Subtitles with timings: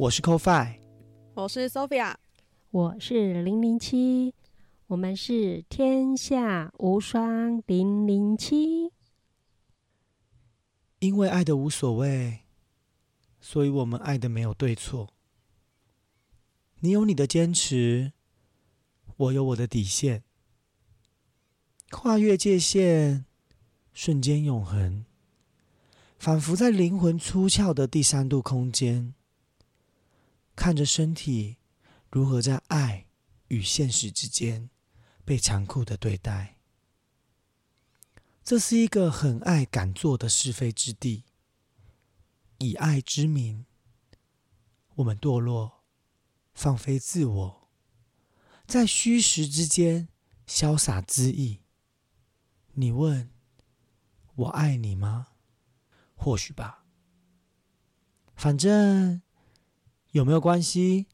[0.00, 0.76] 我是 CoFi，
[1.34, 2.14] 我是 Sophia，
[2.70, 4.32] 我是零零七，
[4.86, 8.90] 我们是天下无双零零七。
[11.00, 12.38] 因为爱的无所谓，
[13.42, 15.10] 所以我们爱的没有对错。
[16.78, 18.12] 你有你的坚持，
[19.18, 20.22] 我有我的底线。
[21.90, 23.26] 跨越界限，
[23.92, 25.04] 瞬间永恒，
[26.18, 29.12] 仿佛在灵魂出窍的第三度空间，
[30.60, 31.56] 看着身体
[32.10, 33.06] 如何在爱
[33.48, 34.68] 与现实之间
[35.24, 36.58] 被残酷的对待。
[38.44, 41.24] 这是一个很爱敢做的是非之地。
[42.58, 43.64] 以爱之名，
[44.96, 45.82] 我们堕落，
[46.52, 47.70] 放飞自我，
[48.66, 50.08] 在虚实之间
[50.46, 51.62] 潇洒恣意。
[52.74, 53.30] 你问
[54.34, 55.28] 我爱你吗？
[56.14, 56.84] 或许吧。
[58.36, 59.22] 反正
[60.12, 61.06] 有没有关系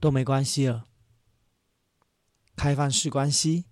[0.00, 0.86] 都没关系了。
[2.56, 3.64] 开放式关系。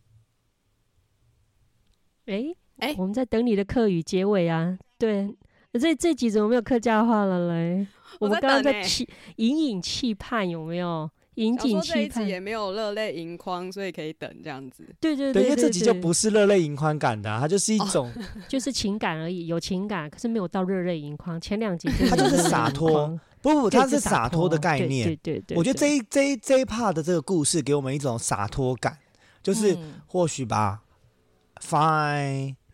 [2.27, 4.79] 哎哎我们在等你的课语结尾啊。
[4.97, 5.37] 对，
[5.73, 7.87] 这这集怎么没有客家话了嘞？
[8.21, 11.11] 我们刚刚在期隐隐期盼，有没有？
[11.39, 12.03] 引颈期盼。
[12.03, 14.85] 一集也没有热泪盈眶，所以可以等这样子。
[15.01, 18.13] 对，对对对，因为这集就不是热泪盈眶感的啊、它就是一种，
[18.49, 21.41] 就是情感而已，有情感，可是没有到热泪盈眶。
[21.41, 23.09] 前两集它就是洒脱，
[23.41, 25.07] 不不，对它是洒脱的概念。
[25.07, 28.99] 对对对，我觉得对这一这一这一 part 的这个故事给我们一种洒脱感，
[29.43, 30.83] 就是嗯或许吧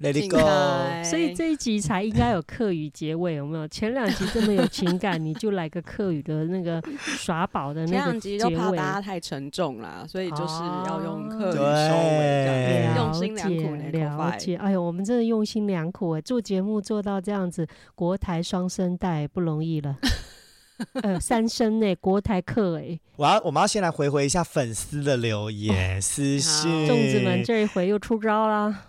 [0.01, 1.05] ，Fine，Let it go。
[1.05, 3.69] 所以这一集才应该有客语结尾，有没有？
[3.69, 8.59] 前两集这么有情感，你就来个客语的那个耍宝的那个两集就结尾。
[8.59, 19.97] 怕大家太沉重啦，所以就是要用客语收对尾，这样了用心良苦呢解了解，哎呦，我们真的用心良苦哎，做节目做到这样子，国台双声带不容易了，
[21.03, 26.71] 呃，三声呢，国台客哎，我要我们要先来回回一下粉丝的留言、私信。
[26.89, 28.83] 粽子们这一回又出招啦，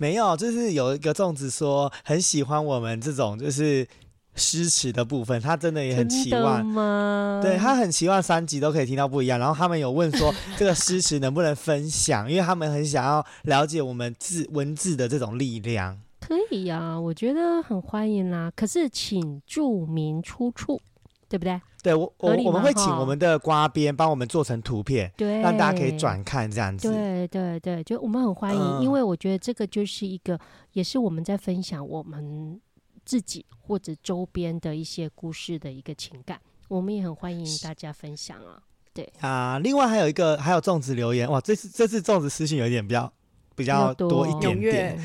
[0.00, 3.86] 没有，就是有一个粽子说很喜欢我们这种就是
[4.34, 6.64] 诗词的部分，他真的也很期望。
[6.64, 7.38] 吗？
[7.42, 16.00] 对他很期望三集都可以听到不一样，然后他们有问说 这个诗词能不能分享，因为他们很想要了解我们字文字的这种力量。
[16.18, 18.50] 可以呀、我觉得很欢迎啦。
[18.56, 20.80] 可是请注明出处，
[21.30, 21.58] 对不对？
[21.82, 25.96] 对我我我们会请我们的瓜编帮我们做成图片，对，让大家可以。
[26.00, 26.90] 转看这样子。
[26.90, 30.38] 对对对，就我们很欢迎，嗯因为我觉得这个就是一个，
[30.72, 32.58] 也是我们在分享我们
[33.04, 38.62] 自己或者周边的一些故事的一个情感，我们也很欢迎大家分享啊。
[38.94, 43.12] 对啊，另外还有一个还有粽子留言，哇，这次这次粽子私信有一点比较
[43.54, 44.98] 比较多多一点点，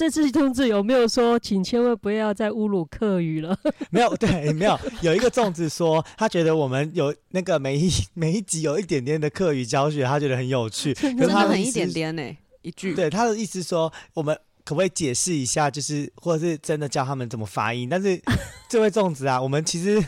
[0.00, 3.54] 这次通知有没有说，请千万不要再侮辱客语了？
[3.92, 12.22] 没有对，没有有一个粽子说他觉得我们有那个每一 每一集有一点点的客语教学，他觉得很有趣，可真的很一点点呢，
[12.62, 12.94] 一句。
[12.94, 14.34] 对他的意思说，我们
[14.64, 17.86] 可不可以解释一下，就是或者是真的教他们怎么发音？
[17.86, 18.18] 但是
[18.70, 20.02] 这位粽子啊，我们其实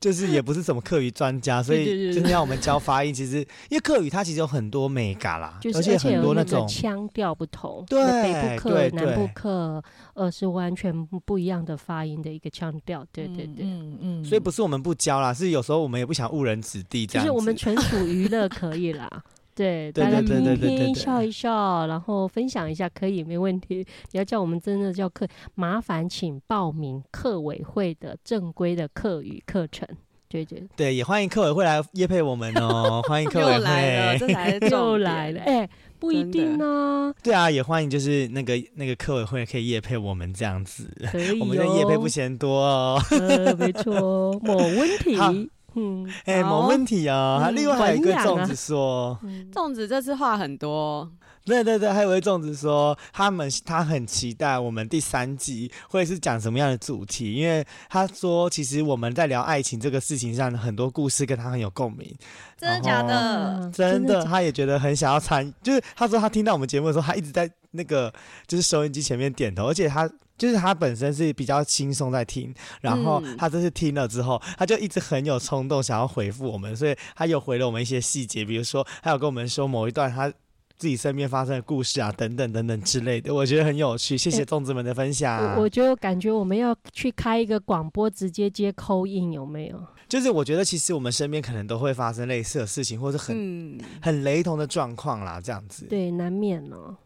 [0.00, 3.12] 就是也不是什么课语专家，所对对对以就是要我们教发音。
[3.12, 3.38] 其实
[3.68, 9.82] 因为课语它其实有很多美感啦，就是而且很多那种腔调不同，对那北部课、对南部对课，
[10.14, 13.04] 呃，是完全不不一样的发音的一个腔调。
[13.12, 13.64] 对对对。
[13.64, 17.28] 嗯嗯所以不是我们不教啦，是有时候我们也不想误人子弟这样子。
[17.28, 19.08] 就是我们纯属娱乐可以啦，
[19.58, 23.84] 对，对大家对对听一听，对对对对笑一笑，然后分享一下可以没问题。
[24.12, 25.26] 你要叫我们真的叫课，
[25.56, 29.86] 麻烦请报名课委会的正规的课语课程。
[30.30, 34.18] 对对，对，也欢迎课委会来约配我们哦，欢迎课委又来了，会。
[34.18, 35.66] 这才是又来了，哎、
[35.98, 43.02] 不一定呢，对啊，也欢迎就是那个那个课委会可以夜配我们这样子，可以、哦，我们的夜配不嫌多哦。
[43.10, 45.32] 呃，没错，某问 题好，
[45.78, 47.42] 嗯，哎，好没问题啊。
[47.44, 49.48] 嗯另外还有一个粽子说，嗯。
[49.52, 51.10] 粽子这次话很多，
[51.44, 62.14] 对对对，还有一位粽子说，他们他很期待我们第三集会是讲什么样的主题，因为他说其实我们在聊爱情这个事情上的很多故事跟他很有共鸣，
[62.58, 63.14] 真的假的？
[63.14, 68.12] 啊真的，他也觉得很想要参，就是他说他听到我们节目的时候，他一直在那个
[68.46, 70.08] 就是收音机前面点头，而且他
[70.38, 80.32] 就是他本身是比较轻松在听，然后嗯他这次听了之后，他就一直很有冲动想要回复我们，所以他有回了我们一些细节，比如说他有跟我们说某一段他。
[80.80, 84.16] 自己身边发生的故事啊，等等等等之类的，我觉得很有趣。
[84.16, 85.56] 谢谢哎粽子们的分享。
[85.56, 89.86] 我我就感觉我们要去开一个广播，直接接扣印，有没有？
[90.08, 95.84] 就是我觉得其实我们身边可能都会发生类似的事情，或者很、嗯，很雷同的状况啦，这样子。
[95.86, 96.96] 对，难免哦。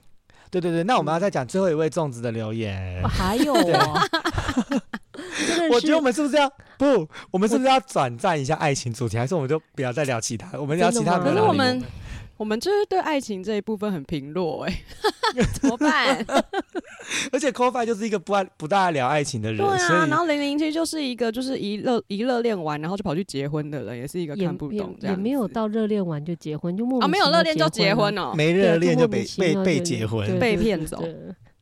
[0.52, 3.08] 对对对，那我们要再讲最后一位粽子的留言哦。
[3.08, 4.00] 还有 哦，
[5.72, 6.46] 我觉得我们是不是要
[6.76, 7.08] 不？
[7.30, 10.46] 我们是不是要转战一下爱情主题，还是我们就不要再聊其他？
[10.58, 11.82] 我们聊其他可是我们们
[12.42, 14.82] 我们就是对爱情这一部分很平弱哎、
[15.54, 16.26] 怎么办？
[17.30, 30.40] 而且 c o f i 就是一个不爱不大爱聊爱情的人，对啊，以然后零零七就是一个就是一热一热恋完，然后就跑去结婚的人，也是一个看不懂这也也，没有到热恋完就结婚，就莫名啊，没有热恋就结婚了，哦，没热恋就被被被结婚。
[30.40, 31.14] 被骗走对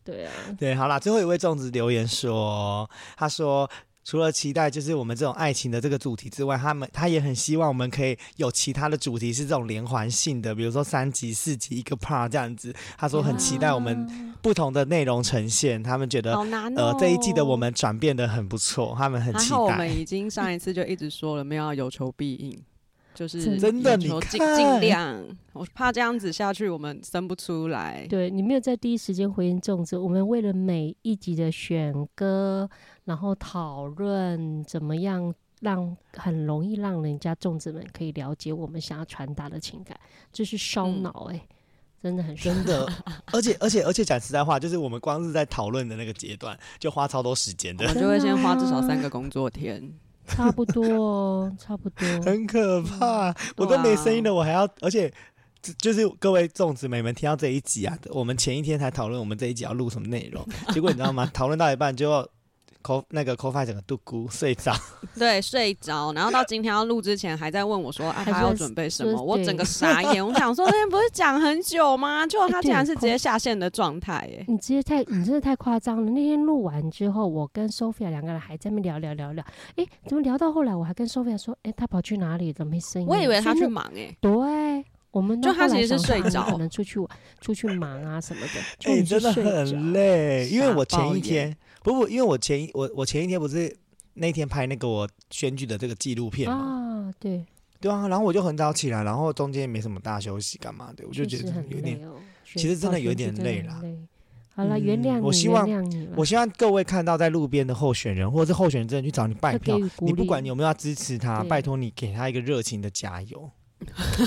[0.02, 2.88] 对啊，对，好啦，最后一位粽子留言说，
[3.18, 3.68] 他说。
[4.10, 12.74] 除了期待就是我们这种爱情的这个主题之外，他们他也很希望我们可以有其他的主题是这种连环性的，比如说三集、四集一个 part 这样子。
[12.98, 16.36] 他说很期待我们不同的内容呈现，他们觉得。
[16.74, 19.96] 呃这一季的我们转变的很不错，他们很期还好我们。
[19.96, 22.60] 已经上一次就一直说了，没有要有求必应，
[23.14, 25.22] 就是真的你尽尽量，
[25.52, 28.06] 我怕这样子下去我们生不出来。
[28.08, 32.68] 对你没有在第一时间回应粽子，我们为了每一集的选歌，
[33.04, 39.98] 然后讨论怎么样让很容易让人家粽子们可以了解我们想要传达的情感，
[40.32, 41.46] 这是烧嗯脑哎、
[42.02, 42.90] 真的很烧真的，
[43.32, 49.92] 而且而且而且讲实在话，就是我们光是在讨论的那个阶段，就花超多时间的，我们就会先花至少三个工作天。
[50.30, 52.06] 差不多哦，差不多。
[52.24, 53.34] 很可怕。
[53.56, 55.12] 我都没声音了，我还要，而且
[55.60, 61.30] 就就是各位粽子妹们听到这一集啊，我们前一天才讨论我们这一集要录什么内容，结果你知道吗？
[61.34, 62.26] 讨论到一半就
[62.82, 64.72] 口那个 c o f i 整个度咕睡着，
[65.18, 69.22] 对，睡着，然后到今天要录之前还在问我说，啊，还要准备什么？
[69.22, 72.26] 我整个傻眼，我想说那天不是讲很久吗？
[72.26, 76.10] 结果他哎竟然是直接下线的状态，哎，你直接太，你真的太夸张了。
[76.10, 79.44] 那天录完之后，我跟 Sophia 两个人还在那边聊聊聊聊，
[79.76, 82.52] 诶，怎么聊到后来，我还跟 Sophia 说，诶，他跑去哪里？
[82.52, 83.08] 怎么没声音？
[83.08, 86.98] 我以为他去忙，哎，对，我们就他其实是睡着可能出去
[87.40, 88.60] 出去忙啊什么的。
[88.78, 89.32] 就哎、你是真的
[89.66, 90.48] 很累。
[90.50, 93.74] 因为我前一天不不，因为我前一我我前一天不是
[94.14, 97.44] 那天拍那个我选举的这个纪录片嘛，啊，对，
[97.80, 102.14] 对啊，然后我就很早起来，然后中间也没什么大休息干嘛的，我就觉得有点哦。
[102.54, 103.80] 其实真的有点累啦。
[104.52, 105.66] 好了，原嗯谅你，我希望。
[106.16, 113.48] 我希望各位看到在路边的候选人，或者是候选人真的去找你拜票你不管你有没有要支持他，拜托你给他一个热情的加油，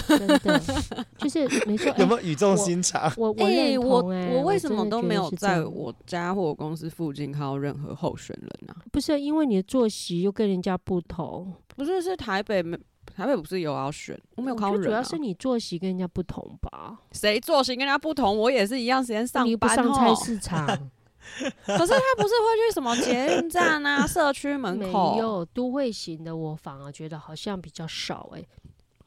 [0.07, 0.61] 真的
[1.17, 1.87] 就是 没错。
[1.87, 3.11] 有哎没有语重心长？
[3.17, 3.45] 我我
[3.79, 8.75] 我我为什么都没有在我家或我公司附近看到任何候选人啊？
[8.91, 14.79] 不是因为你的作息又跟人家不同，不是，是台北没台北不是有要选，我没有看到人、啊。
[14.79, 20.15] 我觉得主要是你作息跟人家不同吧，谁作息跟人家不同，我也是一样时间上你不班上菜哦。
[20.15, 25.17] 市场， 可是他不是会去什么捷运站啊、社区门没口？
[25.19, 28.43] 有都会型的，我反而觉得好像比较少哎、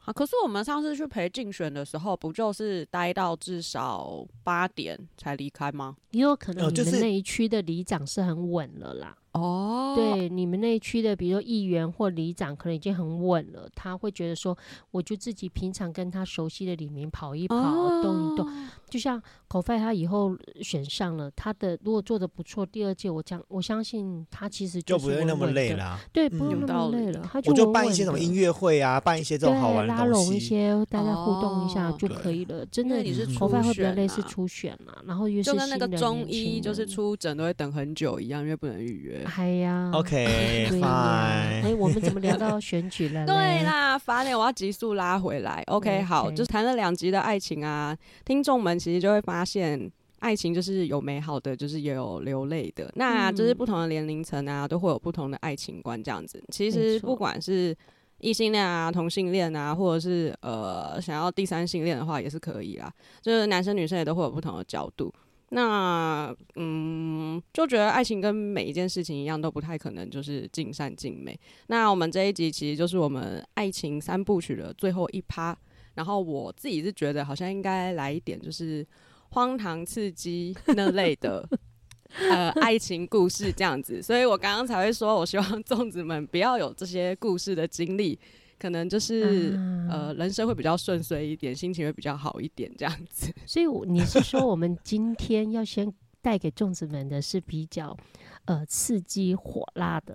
[0.07, 5.97] 啊，可是我们上次去陪竞选的时候，不就是待到至少八点才离开吗？
[6.11, 9.17] 也有可哦能你就是们那一区的里长是很稳了啦。
[9.39, 14.57] 哦，对，你们那一区的，比如说议员或里长，可能已经很稳了，他会觉得说，
[14.91, 17.55] 我就自己平常跟他熟悉的里面跑一跑，
[18.01, 18.47] 动一动。
[18.89, 30.47] 就像口费，他以后选上了，他的如果做的不错，第二届我将我相信他其实就是不会那么累啦，对，嗯不用那么累了，他就办一些什么音乐会啊，办一些这种好对，玩的拉拢一。
[30.47, 39.26] 些大家互动一下哦就可以了，真的你是嗯口初费会比较类似初选嘛，然后又是就跟那个新的中医就是出诊都会等很久一样，因为不能预约。
[39.35, 43.25] 哎呀 OK 对呀，哎我们怎么聊到选举了？
[43.27, 45.63] 对，啦，烦点我要急速拉回来。
[45.67, 49.91] OK，好就是谈了两集的爱情啊，听众们其实就会发现。
[50.19, 52.91] 爱情就是有美好的，就是也有流泪的。
[52.95, 56.43] 那就是嗯不同的年龄层啊，都会有不同的爱情观这样子。
[56.51, 57.77] 其没实不管是
[58.19, 62.91] 异性恋啊、同性恋啊，或者是呃想要第三性恋的话，也是可以啦。
[63.21, 65.13] 就是男生女生也都会有不同的角度。
[65.49, 71.39] 那嗯，就觉得爱情跟每一件事情一样，都不太可能就是尽善尽美。
[71.67, 75.57] 那我们这一集其实就是我们爱情三部曲的最后一趴。
[75.95, 78.85] 然后我自己是觉得好像应该来一点就是
[79.29, 81.43] 荒唐刺激那类的
[82.29, 88.19] 呃爱情故事这样子，所以我刚刚才会说，我希望粽子们不要有这些故事的经历，
[88.59, 89.55] 可能就是、
[89.89, 93.33] 啊呃人生会比较顺遂一点，心情会比较好一点这样子。
[93.45, 95.91] 所以我你是说我们今天要先
[96.27, 97.95] 带给粽子们的是比较
[98.43, 100.13] 呃刺激火辣的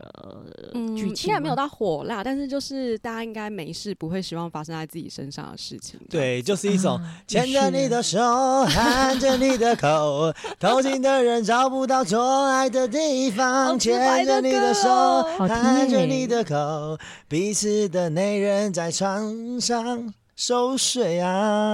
[0.95, 5.99] 剧情吗应该没有到火辣，但是就是大家应该没事不会希望发生在自己身上的事情。
[6.11, 8.21] 对，就是一种牵着你的手，
[8.67, 21.73] 含着你的口，偷情的人找不到做爱的地方，牵着你的手含着你的口，彼此的内人在床上熟睡啊，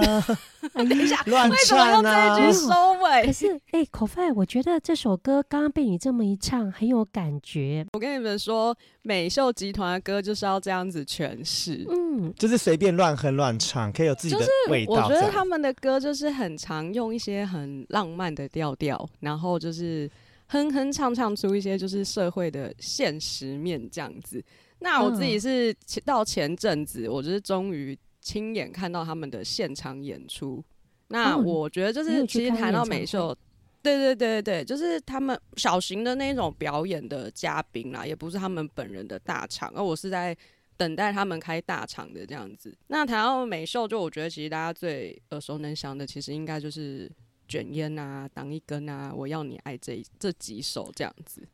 [0.73, 3.31] 哎 等一下，乱为什么用这一句收尾可？
[3.31, 7.85] 是，哎、口饭，我觉得这首歌刚刚被你这么一唱，很有感觉。
[7.93, 11.85] 我跟你们说，美秀集团的歌就是要这样子诠释。
[11.89, 15.01] 嗯，就是随便乱哼乱唱，可以有自己的味道在。
[15.01, 20.09] 我觉得他们的歌就是很常用一些很浪漫的调调，然后就是
[20.47, 24.43] 哼哼唱唱出一些就是社会的现实面这样子。
[24.81, 30.63] 那我自己嗯是前到前阵子，我就是终于亲眼看到他们的现场演出。
[31.07, 33.35] 那哦我觉得就是其实谈到美秀。
[33.81, 40.35] 对对对对，就是他们小型的那种表演的嘉宾啦，也不是他们本人的大场，而我是在
[40.75, 42.77] 等待他们开大场的这样子。
[42.87, 47.09] 那谈到美秀，就我觉得其实大家最耳熟能详的，其实应该就是
[47.47, 51.47] 卷烟啊、挡一根啊、我要你爱这这几首这样子。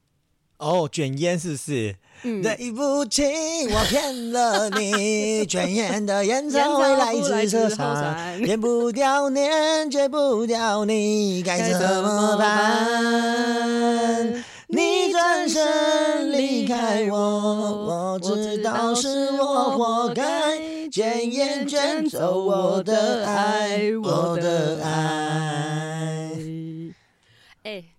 [0.58, 1.96] 哦，卷烟是不是？
[2.24, 3.24] 嗯，对不起，
[3.70, 12.86] 我骗了你， 卷烟的烟烟草味来草来自后自车上，山，戒不掉，念戒不掉你，该该怎么办？
[14.68, 20.58] 你转身离开我，我知道是我活该，
[20.90, 25.75] 卷烟卷走我的爱，我的爱。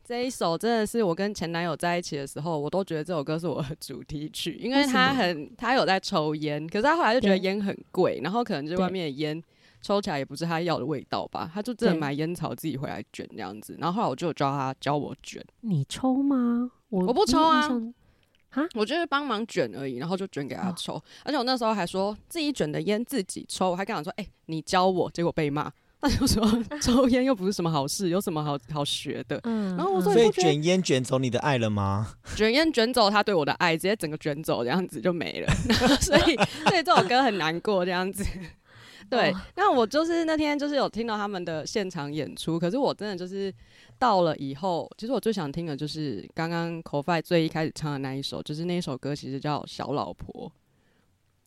[0.07, 9.43] 哎、这一首真的是我跟前男友在一起的时候，我都觉得这首歌是我的主题曲，因为他么很他有在抽烟，可是他后来就觉得烟很贵，然后可能就是外面的烟
[9.83, 16.71] 抽起来也不是他要的味道吧，他就真的买烟草自己回来卷这样子，然后后来我就教他教我卷，你抽吗？
[16.89, 18.69] 我我不抽啊印象？
[18.75, 25.71] 我就是帮忙卷而已，然后就卷给他哦抽，而且我那时候还说自己卷的烟自己抽，我还跟他说，哎、你教我，结果被骂。
[26.01, 26.47] 他就说
[26.81, 29.41] 抽烟又不是什么好事，有什么好好学的？
[29.45, 32.15] 嗯，然后我说嗯所以卷烟卷走你的爱了吗？
[32.37, 35.47] 卷烟卷走他对我的爱，直接整个卷走，这样子就没了。
[35.69, 36.37] 然后所以
[36.69, 38.25] 所以这首歌很难过，这样子。
[39.09, 43.55] 对哦，那我就是那天就是有听到他们的现场演出，可是我真的就是
[43.99, 50.51] 到了以后，其实我最想听的就是刚刚 c o f i 最一开始唱的那一首，就是那一首歌其实叫《小老婆》。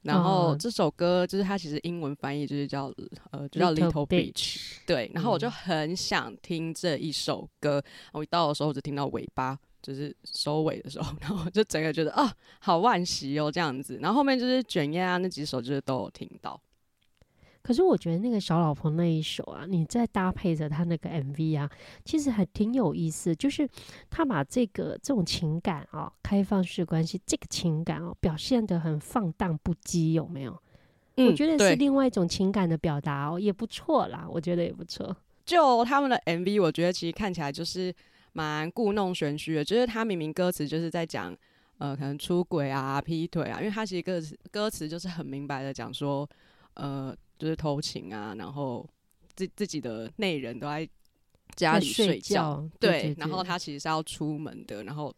[0.04, 2.92] 然后哦这首歌就是它其实英文翻译就是叫
[3.32, 14.00] 呃就叫 Little Beach，对，然后我就嗯很想听这一首歌，我一到的时候只听到尾巴，就是收尾的时候， 然后我就整个觉得啊，好惋惜哦这样子。
[14.02, 16.60] 然后后面就是卷烟啊那几首，就是都有听到。
[17.70, 21.70] 可是我觉得那个小老婆那一首啊，你再搭配着他那个 MV 啊，
[22.04, 23.36] 其实还挺有意思。
[23.36, 23.70] 就是
[24.10, 30.60] 他把这个这种情感啊，开放式关系这个情感哦，表现得很放荡不羁，有没有？
[31.18, 35.16] 我觉得是另外一种情感的表达哦，也不错啦，我觉得也不错。
[35.46, 37.94] 就他们的 MV，我觉得其实看起来就是
[38.34, 41.38] 蛮故弄玄虚的，就是他明明歌词就是在讲
[41.78, 46.28] 呃可能出轨啊、劈腿啊，因为他其实歌词歌词就是很明白的讲说
[46.74, 48.88] 呃就是偷情啊，然后
[49.36, 50.88] 自自己的内人都在
[51.56, 55.12] 家里在睡睡觉，觉对，然后他其实是要出门的，然后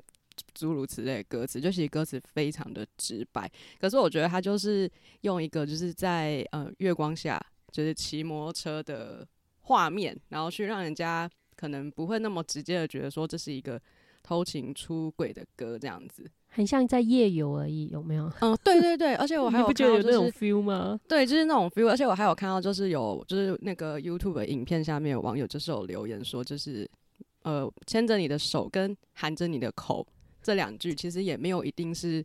[0.54, 4.90] 诸如此类的歌词，就其实歌词非常的直白，可是我觉得他就是
[5.22, 9.28] 用一个就是在呃月光下就是骑摩托车的
[9.62, 13.82] 画面，然后去让人家可能不会那么直接的觉得说这是一个
[14.24, 16.30] 偷情出轨的歌这样子。
[16.54, 18.32] 很像在夜游而已，有没有？
[18.42, 21.00] 嗯， 对对对，而且我还有看到就觉得有那种是 feel 吗？
[21.08, 26.90] 对，就是那种 feel，而且我还有看到就是有就是那个 YouTube 的影片下面有网友就是有留言说，就是
[27.44, 30.06] 呃牵着你的手跟含着你的口
[30.44, 32.24] 这两句，其实也没有一定是。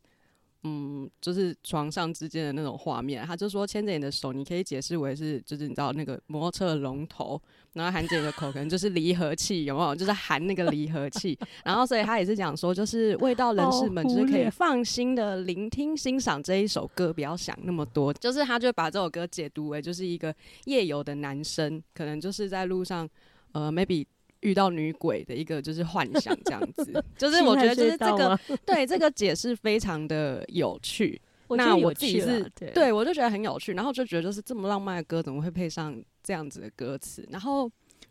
[0.68, 7.40] 嗯，就是床上之间的那种画面，他就说牵着你的手，你可以解释为是，就是你知道那个摩托车的龙头，
[7.74, 9.94] 然后含着你的口，可能就是离合器，有没有？
[9.94, 18.12] 就是含那个离合器，然后所以他也是讲说，就是味道人士们就是可以放心的聆听欣赏这一首歌，不要想那么多。
[18.14, 23.08] 就是他就把这首歌解读为就是一个夜游的男生，可能就是在路上，
[23.52, 24.04] 呃，maybe。
[24.46, 32.70] 遇到女鬼的一个就是幻想这样子， 就是我觉得就是这个 对这个解释非常的有趣，那我自己是对。
[32.70, 37.26] 对我就觉得很有趣，然后就觉得就是这么浪漫的歌怎么会配上这样子的歌词？
[37.28, 37.68] 然后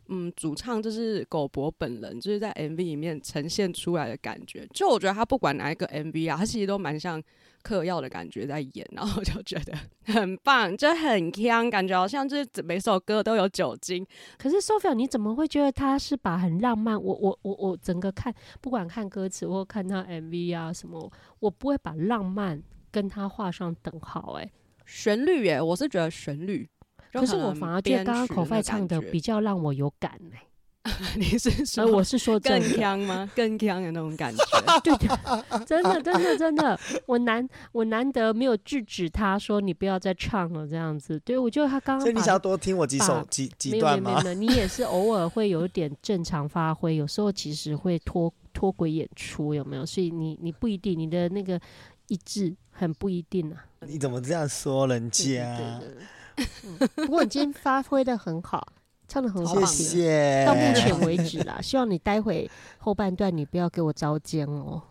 [0.08, 4.66] 嗯，主唱就是狗博本人，就是在 MV 里面呈现出来的感觉。
[4.72, 7.22] 就我觉得他不管哪一个 MV 啊，他其实都蛮像
[7.62, 9.76] 嗑药的感觉在演，然后我就觉得
[10.12, 14.06] 很棒，就很香，感觉好像就是每首歌都有酒精。
[14.38, 16.94] 可是 Sophia，你怎么会觉得他是把很浪漫？
[17.00, 21.10] 我我我我整个看，不管看歌词或看他 MV 啊什么，
[21.40, 24.42] 我不会把浪漫跟他画上等号、欸。
[24.44, 24.50] 哎，
[24.86, 26.70] 旋律耶，我是觉得旋律，就
[27.20, 33.28] 可是我反而觉得刚刚口费那感觉唱的比较让我有感哎、 你是说呃，我是说真更的，香吗？
[33.34, 34.44] 更香的那种感觉。
[34.84, 41.18] 对对，真的真的真的，我难我难得没有制止他说你不要再唱了这样子。
[41.24, 44.12] 对我觉得他刚刚把所以你想要多听我几首把几几段吗？
[44.12, 49.84] 有没有没有，你也是偶尔会有一点正常发挥，有时候其实会脱脱轨演出，有没有？
[49.84, 51.60] 所以你你不一定，你的那个
[52.06, 53.64] 一致很不一定啊。
[53.80, 55.56] 你怎么这样说人家？
[55.80, 56.02] 对对对
[56.36, 58.72] 嗯 不过你今天发挥的很好，
[59.08, 59.86] 唱的很好谢听。
[59.86, 60.44] 谢。
[60.46, 64.82] 到目前为止啦， 希望你待会后半段你不要给我招奸哦。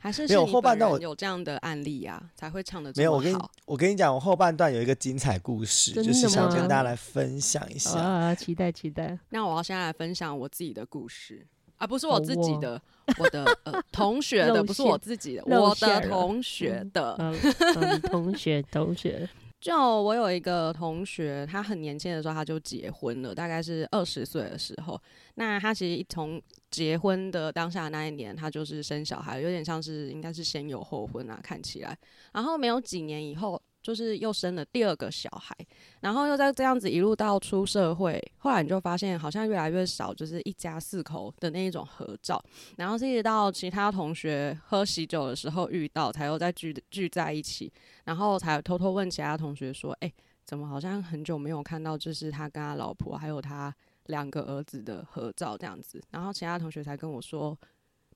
[0.00, 3.50] 还是是你本后半段有这样的案例啊，才会唱的没有，我跟你好。
[3.64, 7.98] 我跟你讲，我后半段有一个精彩故事，就是想吗跟大家来分享一下。
[7.98, 9.18] 啊，期待期待。
[9.28, 11.44] 那我要现在来分享我自己的故事
[11.78, 12.80] 啊，不是我自己的，
[13.18, 17.34] 我的呃 同学的，不是我自己的，我的同学嗯的。
[18.08, 19.28] 同学同学，
[19.60, 25.00] 就我有一个同学，他很年轻的时候他就结婚了，大概是二十岁的时候。
[25.34, 31.98] 那他其实从结婚的当下那一年，他就是生小孩，有点像是应该是先有后婚啊，看起来。
[32.32, 35.56] 然后没有几年以后，就是又生了第二个小孩，
[36.00, 42.38] 然后又在这样子一路到出社会，后来你就发现好像越来越少，就是一家四口的那一种合照。
[42.76, 47.72] 然后是一直到其他同学喝喜酒的时候遇到，才又再聚聚在一起。
[48.04, 50.12] 然后才偷偷问其他同学说：“哎、
[50.44, 53.74] 怎么好像很久没有看到，就是他跟他老婆还有他
[54.08, 57.58] 两个儿子的合照这样子？”然后其他同学才跟我说：“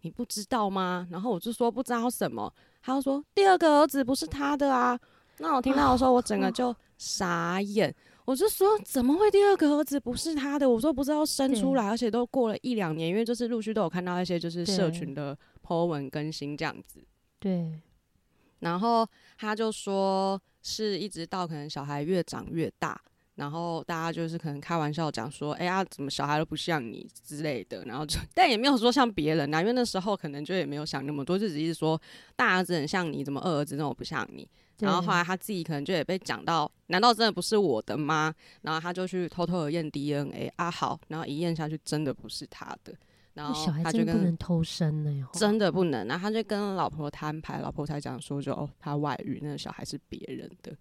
[0.02, 2.52] 你不知道吗？”然后我就说不知道什么，
[2.82, 5.00] 他就说第二个儿子不是他的啊。
[5.42, 7.92] 那我听到的时候，我整个就傻眼。
[8.24, 10.70] 我就说怎么会第二个儿子不是他的？
[10.70, 17.04] 我说不知道生出来，而且都过了一两年，因为就是陆续都有看到一些就是社群的 po 文更新这样子。
[17.40, 17.80] 对，
[18.60, 19.04] 然后
[19.36, 22.98] 他就说，是一直到可能小孩越长越大，
[23.34, 32.00] 然后大家就是可能开玩笑讲说，哎呀，怎么小孩都不像你之类的，然后就但也没有说像别人啊，因为那时候可能就也没有想那么多，就只是说
[32.36, 34.48] 大儿子很像你，怎么二儿子那种不像你。
[34.82, 38.34] 然后后来他自己可能就也被讲到，难道真的不是我的吗？
[38.62, 42.92] 然后他就去偷偷的验 DNA 啊，好，然后一验下去真的不是他的，
[43.34, 50.76] 然后那小孩他就真的不跟能偷生呢，真的不能，然后他就跟老婆摊牌，老婆才讲说就哦，他外遇，那个小孩是别人的。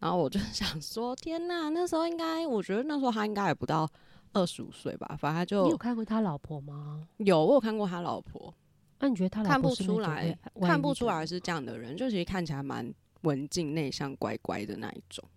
[0.00, 3.88] 然后我就 想说，天呐，那时候应该，我觉得那时候他应该也不到
[4.32, 7.08] 二十五岁吧，反正他就你有看过他老婆吗？
[7.18, 8.52] 有我有看过他老婆，
[8.98, 12.92] 那你觉得他老看不婆是那种出来看不出来是这样的人，就其实看起来蛮
[13.24, 15.28] 文静、内向、乖乖的那一种。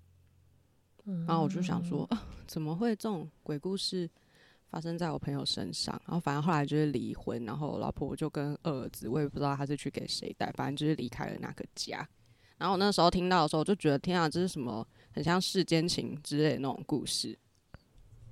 [1.25, 4.09] 然后我就想说，嗯啊，怎么会这种鬼故事
[4.69, 5.99] 发生在我朋友身上？
[6.05, 12.07] 然后反正后来就是离婚，然后老婆就跟二儿子，我也不知道他是去给谁带，反正就是离开了那个家。
[12.57, 17.37] 然后我那时候听到的时候，我就觉得天啊，这是什么很像世间情之类的那种故事。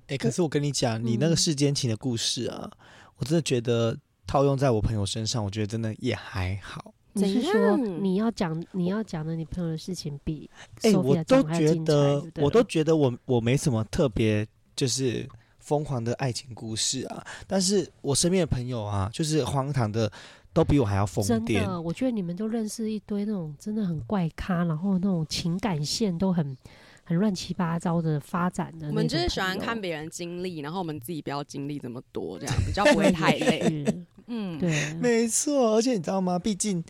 [0.08, 2.70] 哎、可是我跟你讲，你那个嗯世间情的故事啊，
[3.16, 6.92] 我真的觉得套用在我朋友身上，我觉得真的也还好。
[7.16, 10.48] 怎你是说你要讲你要讲的你朋友的事情比
[10.82, 15.26] 哎、我都觉得我都觉得我我没什么特别就是
[15.58, 20.08] 疯狂的爱情故事啊，但是我身边的朋友啊，就是荒唐的，
[20.52, 21.64] 都比我还要疯真癫。
[21.64, 26.56] 的，我觉得你们都认识一堆那种真的很怪咖，然后那种情感线都很
[27.02, 28.86] 很乱七八糟的发展的。
[28.88, 33.84] 我们就是喜欢看别人经历，然后我们自己不要经历这么多，这样比较 不会太累。
[34.28, 36.38] 嗯，对，没错，而且你知道吗？
[36.38, 36.82] 毕竟，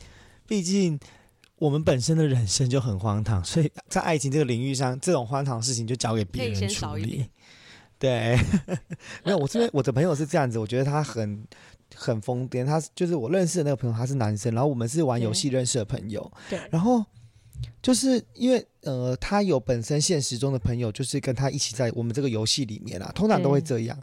[0.47, 0.99] 毕竟
[1.59, 7.29] 我们本身的人生就很荒唐，所以在爱情这个领域上，这种荒唐的事情就交给别人处理。
[7.99, 8.39] 对，
[9.25, 11.43] 没有，我这边我的朋友是这样子，我觉得他很
[11.95, 12.65] 很疯癫。
[12.67, 17.03] 他就是我认识的那个朋友，他是男生，然后我们是玩游戏认识的朋友，对然后
[17.81, 23.99] 就是因为呃，他有本身现实中的朋友，就是跟他一起在我们这个游戏里面啊，通常都会这样。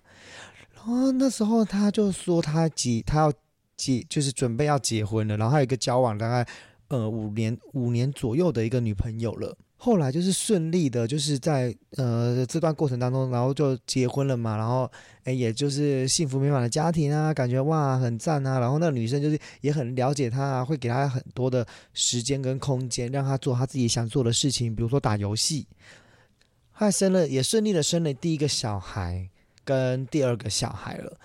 [0.74, 3.34] 然后那时候他就说他结他要
[3.78, 6.48] 结，就是准备要结婚了，然后还有一个交往大概
[6.88, 9.58] 呃五年五年左右的一个女朋友了。
[9.76, 14.90] 后来就是顺利的，就是在呃这段过程当中，然后就结婚了嘛，然后
[15.26, 18.60] 哎也就是幸福美满的家庭啊，感觉哇很赞啊。
[18.60, 25.68] 然后那个女生就是也很了解他啊，会给他很多的时间跟空间，让他做他自己想做的事情，比如说打游戏。
[26.72, 29.30] 后来生了也顺利的生了第一个小孩，
[29.66, 31.20] 跟第二个小孩了。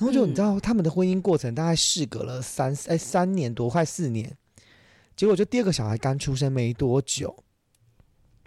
[0.00, 4.34] 然后就你知道他们的婚姻过程大概事隔了三哎三年多，快四年。
[5.14, 7.36] 结果就第二个小孩刚出生没多久，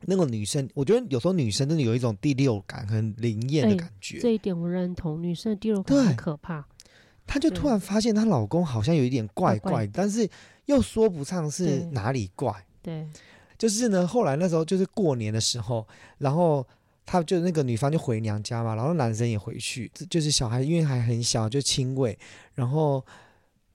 [0.01, 4.19] 那个女生，我觉得有时候女生真的有一种第六感，很灵验的哎感觉。
[4.19, 6.65] 这一点我认同，女生的第六感很可怕。
[7.27, 10.27] 她就突然发现她老公好像有一点怪怪怪怪，但是
[10.65, 12.51] 又说不上是哪里怪。
[12.81, 13.07] 对，
[13.59, 15.87] 就是呢，后来那时候就是过年的时候，
[16.17, 16.67] 然后
[17.05, 22.17] 他就那个女方就回娘家嘛，然后男生也回去，就是小孩因为还很小就亲喂，
[22.53, 23.05] 然后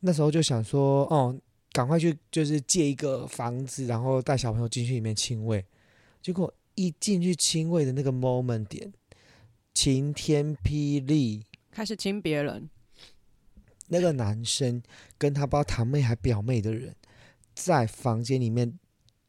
[0.00, 1.38] 那时候就想说，哦，
[1.72, 5.64] 赶快去就是借一个房子，然后带小朋友进去里面亲喂，
[6.22, 8.92] 结果一进去亲喂的那个 moment 点，
[9.74, 12.68] 晴天霹雳，开始亲别人，
[13.88, 14.82] 那个男生
[15.18, 16.96] 跟他不知道堂妹还表妹的人，
[17.54, 18.78] 在房间里面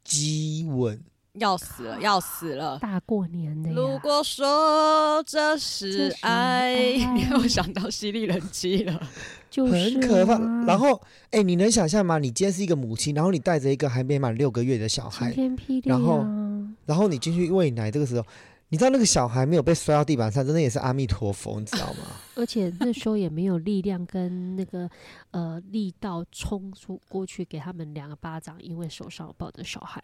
[0.04, 1.04] 激吻。
[1.40, 2.78] 要死了，要死了。
[2.80, 9.02] 大过年的，如果说这是爱，爱你让我想到犀利人妻了。
[9.50, 10.36] 就是很可怕。
[10.36, 12.20] 啊然后，哎、你能想象吗？
[12.20, 18.24] 你今天是一个母亲，然后你带着一个还没满六个月的小孩，天霹雳然后啊然后你进去喂奶，这个时候，
[18.70, 22.00] 你知道那个小孩没有被摔到地板上，真的也是阿弥陀佛，你知道吗？
[22.38, 24.88] 而且那时候也没有力量跟那个
[25.32, 30.00] 呃力道冲出过去给他们两个巴掌，因为手上抱着小孩。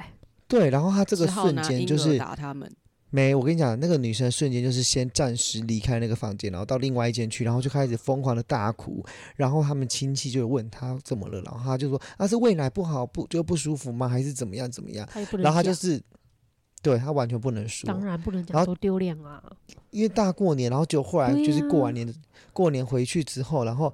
[0.48, 2.72] 对，然后他这个瞬间就是打他们，
[3.10, 9.04] 没，我跟你讲，那个女生瞬间就是先暂时离开那个房间，然后到另外一间去，然后就开始疯狂的大哭，
[9.36, 14.08] 然后他们亲戚就问她怎么了，然后她就说啊是喂奶不好不就不舒服吗？
[14.08, 15.08] 还是怎么样怎么样？
[15.40, 16.02] 然后她就是，
[16.82, 19.42] 对她完全不能说，当然不能讲多丢脸啊！
[19.92, 22.14] 因为大过年，然后就后来就是过完啊年，
[22.52, 23.94] 过年回去之后，然后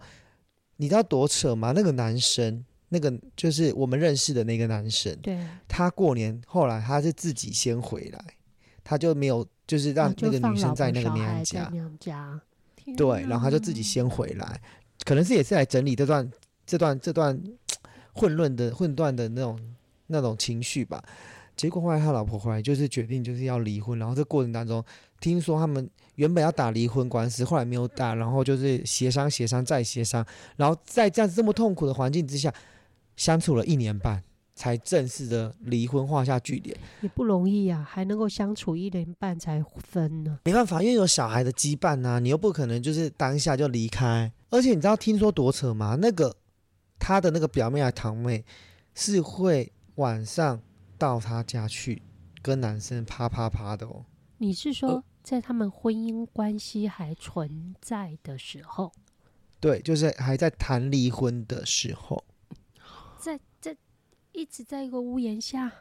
[0.77, 1.71] 你知道多扯吗？
[1.75, 8.19] 那个男生，那个就是我们认识的那个男生，对，他过年后来他是自己先回来，
[8.84, 12.41] 他就没有就是让那个女生在那个娘家，娘家，
[12.97, 14.62] 对，然后他就自己先回来，
[15.06, 16.30] 可能是也是来整理这段
[16.65, 17.41] 这段这段
[18.12, 19.58] 混乱的混乱的那种
[20.08, 21.01] 那种情绪吧。
[21.56, 24.84] 结果后来他老婆回来，就是决定就是要离婚，然后这过程当中，
[25.19, 30.25] 听说他们原本要打离婚官司，后来没有打，然后就是协商协商再协商，
[30.58, 32.51] 然后在这样子这么痛苦的环境之下，
[33.15, 34.24] 相处了一年半，
[34.56, 36.78] 才正式的离婚画下句点。
[37.02, 40.39] 也不容易啊，还能够相处一年半才分呢。
[40.45, 44.32] 没办法，因为有小孩的羁绊呐、你又不可能就是当下就离开。
[44.50, 45.97] 而且你知道听说多扯吗？
[46.02, 46.36] 那个
[47.00, 48.43] 他的那个表妹还堂妹
[48.93, 50.62] 是会晚上
[50.97, 52.02] 到他家去
[52.41, 54.06] 跟男生啪啪啪的哦。
[54.38, 58.91] 你是说在他们婚姻关系还存在的时候，
[59.60, 62.24] 对，就是还在谈离婚的时候，
[64.33, 65.71] 一直在一个屋檐下，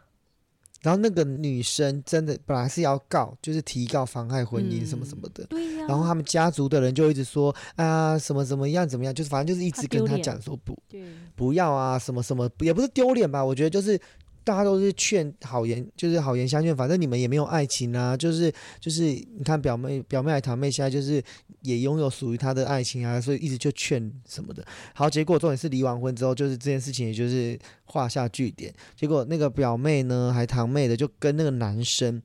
[0.82, 5.44] 然后那个女生真的本来是要告，就是提告妨害婚姻什么什么的。
[5.44, 11.04] 对呀、然后他们家族的人就一直说啊什么怎么样怎么样，就是反正就是一直跟他讲说不对
[11.36, 13.44] 不要啊，什么什么，也不是丢脸吧？
[13.44, 14.00] 我觉得就是
[14.44, 16.76] 大家都是劝好言，就是好言相劝。
[16.76, 21.22] 反正你们也没有爱情啊，就是就是你看表妹表妹还堂妹现在就是
[21.62, 24.64] 也拥有属于她的爱情啊，所以一直就劝什么的。
[24.94, 28.72] 好，结果重点是离完婚之后，就是这件事情也就是画下句点。
[28.96, 32.22] 结果那个表妹呢，还堂妹的，就跟那个男生。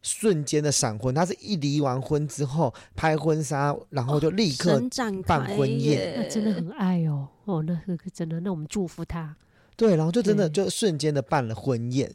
[0.00, 4.80] 瞬间的闪婚，她是一离完婚之后拍婚纱，然后就立刻
[5.26, 9.36] 办婚宴耶那真的很爱哦，哦，那个真的，那我们祝福他。
[9.78, 12.12] 对，然后就真的就瞬间的办了婚宴，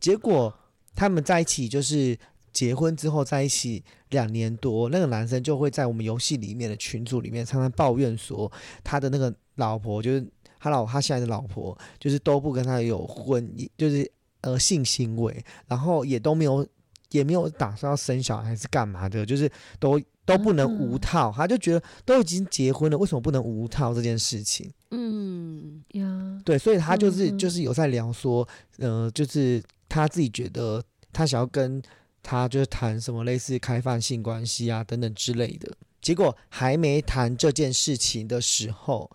[0.00, 0.52] 结果
[0.96, 2.18] 他们在一起就是
[2.52, 8.50] 结婚之后在一起两年多，那个男生就会在我们游戏里面的群组里面常常抱怨说，
[8.82, 10.26] 他的那个老婆就是
[10.58, 13.48] 他老他现在的老婆就是都不跟他有婚，
[13.78, 16.66] 就是呃性行为，然后也都没有
[17.10, 19.48] 也没有打算要生小孩还是干嘛的，就是
[19.78, 24.72] 都都不能无嗯套，他就觉得都已经结婚了，为什么不能无套这件事情？
[24.90, 28.46] 嗯，呀，对，所以他就是、嗯嗯就是有在聊说，
[28.78, 31.82] 呃，就是他自己觉得他想要跟
[32.22, 35.74] 他就是谈什么类似开放性关系啊等等之类的。
[36.00, 39.10] 结果还没谈这件事情的时候，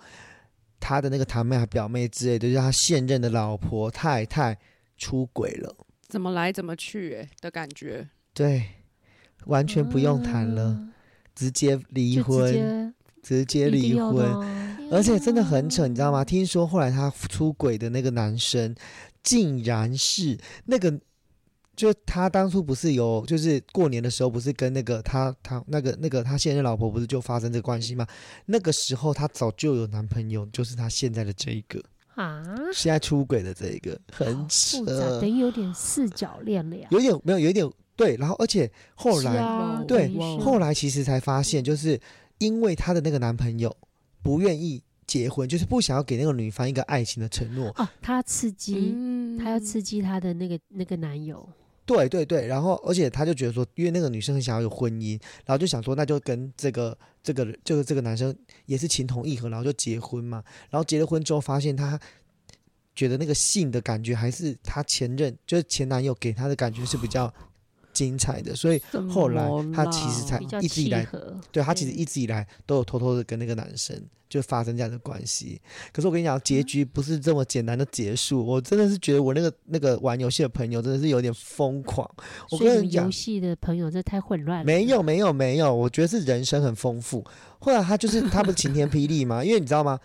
[0.80, 4.58] 他的那个堂妹、还表妹之类的，就是他现任的老婆太太
[4.98, 5.76] 出轨了，
[6.08, 8.10] 怎么来怎么去、欸、的感觉。
[8.34, 8.64] 对，
[9.46, 10.90] 完全不用谈了，啊
[11.36, 14.69] 直接离婚，直接离婚。
[14.92, 16.26] 而且真的很扯，你知道吗？
[16.26, 18.76] 听说后来他出轨的那个男生，
[19.22, 21.00] 竟然是那个，
[21.76, 28.06] 就他当初不是有，就是过年的时候不是跟那个他他那个那个他现任老婆不是就发生这个关系吗？
[28.46, 31.82] 那个时候他早就有男朋友，就是他现在的这一个，
[32.16, 34.84] 啊，现在出轨的这一个，很扯
[35.20, 36.88] 等，于有点四角恋了呀。
[36.92, 42.00] 有点没有有一点对，然后而且后来、啊，对后来其实才发现，就是
[42.40, 43.76] 因为她的那个男朋友
[44.22, 47.70] 不愿意结婚，就是不想要给那个女方一个爱情的承诺。
[47.78, 51.48] 哦，他要刺激，嗯他要刺激他的那个那个男友，
[51.86, 60.44] 对对对，然后而且他就觉得说，因为那个女生很想要有婚姻，然后就想说，那就跟这个这个就是这个男生也是情投意合，然后就结婚嘛。
[60.70, 62.00] 然后结了婚之后，发现他
[62.94, 67.34] 觉得那个性的感觉还是他前任，就是前男友给他的感觉是比较
[68.00, 71.06] 精彩的，所以后来他其实才一直以来。
[71.52, 75.60] 对他其实一直以来都有偷偷的跟那个男生就发生这样的关系。
[75.92, 78.46] 可是我跟你讲，结局不是这么简单的结束。
[78.46, 82.10] 我真的是觉得我那个那个玩游戏的朋友真的是有点疯狂。
[82.52, 84.64] 我跟你讲游，戏的朋友这太混乱了。
[84.64, 87.26] 没有没有没有，我觉得是人生很丰富。
[87.60, 89.44] 后来他就是他不是晴天霹雳吗？
[89.44, 90.00] 因为你知道吗？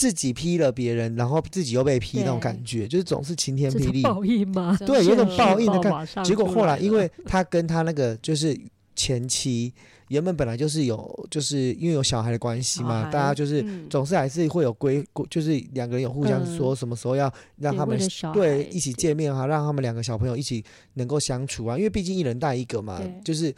[0.00, 4.00] 自己批了别人，然后自己又被批那种感觉，就是总是晴天霹雳。
[4.00, 4.74] 报应吗？
[4.86, 6.22] 对，有种报应的感觉。
[6.22, 8.58] 结果后来，因为 他跟他那个就是
[8.96, 9.70] 前妻，
[10.08, 13.86] 原本本来就是有，就是因为有小孩的关系嘛，大家就是嗯。
[13.90, 18.00] 总是还是会有规，就是两个人有互相嗯说什么时候要让他们
[18.32, 23.54] 对一起见面哈，让他们两个小朋友一起能够相处啊，因为毕竟一人带一个嘛，就是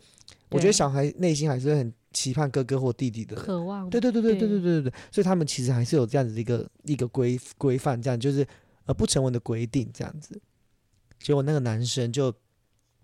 [0.50, 3.34] 我觉得小孩内心还是很期盼哥哥或弟弟的。
[3.36, 3.88] 渴望。
[3.90, 4.82] 对对对对对对对。
[4.82, 8.46] 对所以他们其实还是有这样子的一个一个规规范，这样就是
[8.86, 10.40] 呃不成文的规定这样子。
[11.20, 12.32] 结果那个男生就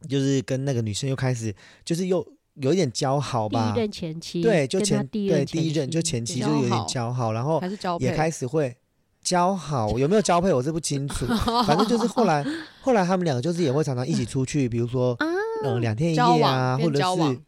[0.08, 3.72] 就是跟那个女生又开始就是又有一点交好吧。
[3.72, 7.62] 第一，任前妻，对，就前对第一任就前妻对就有点交好，然后
[8.00, 8.76] 也开始会
[9.22, 11.26] 交好， 有没有交配我是不清楚，
[11.64, 12.44] 反正就是后来
[12.82, 15.26] 后来他们两个就是也会常常一起出去，比如说啊
[15.62, 17.40] 呃两天一夜啊，或者是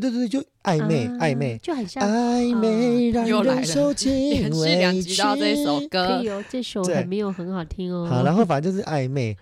[0.00, 1.58] 对对对，就暧昧啊暧昧。
[1.62, 5.88] 就很像暧昧让又来了人受尽 委集到这首屈。
[5.88, 8.06] 歌可以，哦，这首对还没有很好听哦。
[8.08, 9.36] 好，然后反正就是暧昧。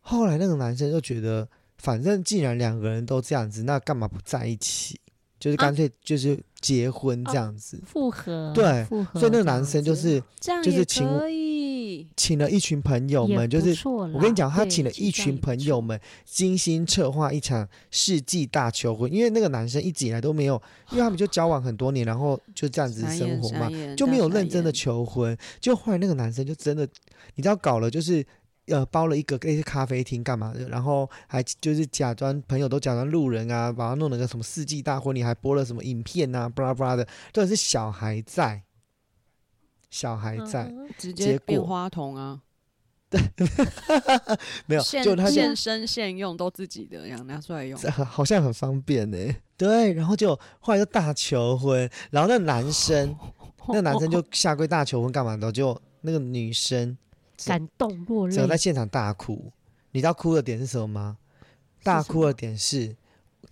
[0.00, 5.00] 后来那个男生就觉得，反正既然两个人都这样子，那干嘛不在一起？
[5.40, 7.78] 就是干脆就是结婚这样子。
[7.84, 11.06] 复合，对复合，所以那个男生就是这样就是请，
[12.16, 19.12] 请了一群朋友们，就是我跟你讲，他请了一群朋友们，精心策划一场世纪大求婚。
[19.12, 20.54] 因为那个男生一直以来都没有，
[20.90, 25.36] 因为他们就交往很多年，然后就这样子 生活嘛就没有认真的求婚。
[25.60, 26.88] 就后来那个男生就真的，
[27.34, 28.24] 你知道搞了就是。
[28.68, 38.62] 呃，包了一个类似咖啡厅干嘛的，然后还就是假装朋友都假装路人啊，把他弄了个什么世纪大婚礼，还播了什么影片啊，巴拉巴拉的，重点是小孩在，
[39.90, 42.40] 小孩在，嗯直接变花童啊
[44.66, 47.78] 没有，就他现生现用都自己的，这样拿出来用。
[48.04, 49.16] 好像很方便呢。
[49.56, 53.14] 对，然后就后来就大求婚，然后那男生，
[53.68, 55.52] 那男生就下跪大求婚干嘛的？
[55.52, 56.98] 就那个女生
[57.46, 59.52] 感动落泪只有在，现场大哭。
[59.92, 61.18] 你知道哭的点是什么吗？
[61.82, 62.96] 大哭的点是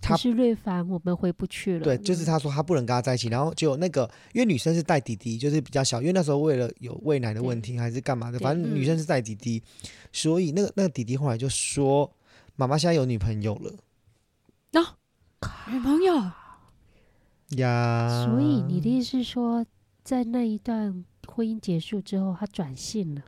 [0.01, 1.83] 他是瑞凡，我们回不去了。
[1.83, 9.61] 对，就是他说他不能跟他在一起，然后就那个，因为女生是带弟弟，就是比较小，因为那时候为了有喂奶的问题还是干嘛的，反正女生是带弟弟，
[10.11, 12.11] 所以那个那个弟弟后来就说，
[12.55, 13.71] 妈妈现在有女朋友了
[14.71, 14.81] 那
[15.71, 16.15] 女朋友
[17.57, 18.25] 呀。
[18.25, 19.65] 所以你的意思是说，
[20.03, 23.21] 在那一段婚姻结束之后，他转性了？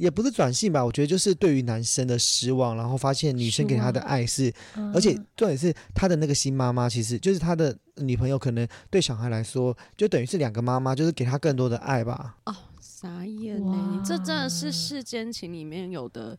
[0.00, 4.52] 也不是转性吧，我觉得就是对于男生的失望，然后发现女生给他的爱是，
[4.94, 12.36] 而且啊重点是他的那个新妈妈，其实就是他的女朋友，可能对小孩来说，就等于是两个妈妈，就是给他更多的爱吧。
[12.46, 13.90] 哦，傻眼呢！
[13.92, 16.38] 你这真的是世间情里面有的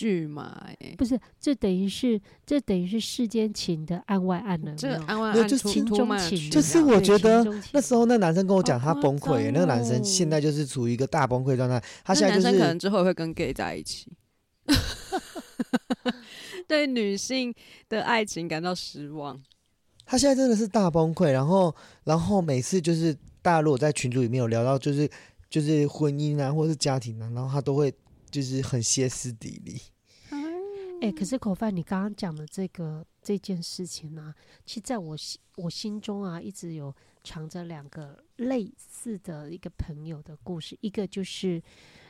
[0.00, 0.58] 剧嘛？
[0.64, 4.74] 哎，不是，这等于是这等于是世间情的案外案了。
[4.74, 14.10] 这个有没有没有就安慰案突情中情就是我觉得那时候那男生跟我讲他崩溃耶，那个男生现在就是处于一个大崩溃状态，他现在就男生可能是之后会跟 gay 在一起，
[16.66, 17.54] 对女性
[17.90, 19.38] 的爱情感到失望。
[20.06, 25.08] 他现在真的是大崩溃，然后然后每次就是大家如果在群组里面有聊到就是
[25.48, 27.92] 就是婚姻啊或者是家庭啊，然后他都会
[28.30, 29.80] 就是很歇斯底里。
[31.02, 34.34] 哎、可是口饭，你刚刚讲的这个这件事情啊，
[34.66, 40.76] 其实在我心我心中啊，一直有藏着两个类似的一个朋友的故事。
[40.82, 41.62] 一个就是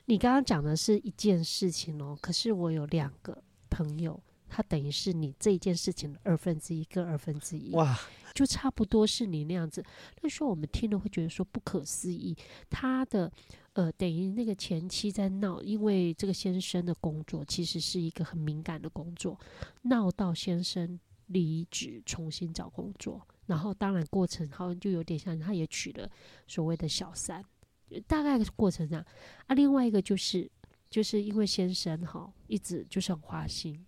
[0.07, 4.21] 你刚刚讲的是一件事情哦，可是我有两个朋友，
[4.51, 7.73] 他等于是你这一件事情的二分之一，跟二分之一。
[7.73, 7.97] 哇，
[8.35, 9.83] 就差不多是你那样子。
[10.23, 12.37] 那时候我们听了会觉得说不可思议，
[12.69, 13.31] 他的
[13.75, 19.39] 呃等于那个前妻在闹，因为这个先生的工作其实是一个很敏感的工作，
[19.83, 26.11] 闹到先生离职重新找工作，然后当然过程好像就有点像他也娶了
[26.49, 27.45] 所谓的小三，
[27.91, 29.07] 呃大概过程这样
[29.47, 29.55] 啊。
[29.55, 30.51] 另外一个就是
[30.91, 33.87] 就是因为先生哈一直就是很花心。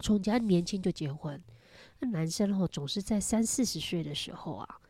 [0.00, 1.42] 从家年轻就结婚。
[2.00, 4.80] 那男生哦，总是在三四十岁的时候啊，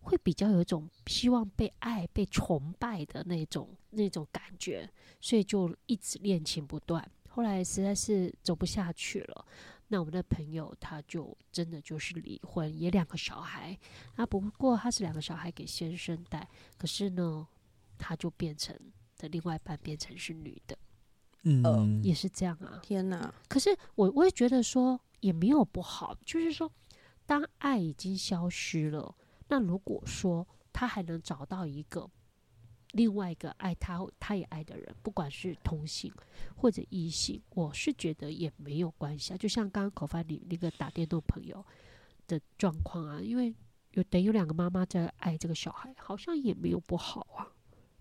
[0.00, 7.10] 会比较有一种希望被爱、被崇拜的那种那种感觉，所以就一直恋情不断。
[7.28, 9.46] 后来实在是走不下去了，
[9.88, 13.78] 那我们的朋友他就真的就是离婚，也两个小孩。
[14.16, 16.46] 啊，不过他是两个小孩给先生带，
[16.76, 17.46] 可是呢，
[17.96, 18.76] 他就变成
[19.16, 20.76] 的另外一半变成是女的，
[21.42, 22.78] 嗯，也是这样啊。
[22.82, 26.70] 天哪，可是我我也觉得说也没有不好，就是说
[27.24, 29.14] 当爱已经消失了，
[29.48, 32.08] 那如果说他还能找到一个
[32.92, 36.12] 另外一个爱他他也爱的人，不管是同性
[36.56, 39.36] 或者异性，我是觉得也没有关系啊。
[39.36, 41.64] 就像刚刚口饭里那个打电动朋友
[42.26, 43.54] 的状况啊，因为
[43.92, 47.48] 有等于有两个妈妈在爱这个小孩，好像也没有不好啊。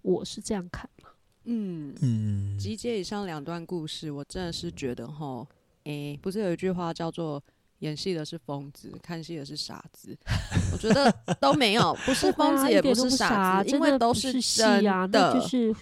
[0.02, 1.16] 我是这样看啊。
[1.46, 5.48] 嗯，嗯，集结以上两段故事，我真的是觉得吼，
[5.84, 7.42] 诶、不是有一句话叫做
[7.80, 10.16] “演戏的是疯子，看戏的是傻子”，
[10.74, 15.76] 我觉得都没有， 不是疯子，也不是傻傻，子，因为都是戏真啊，就是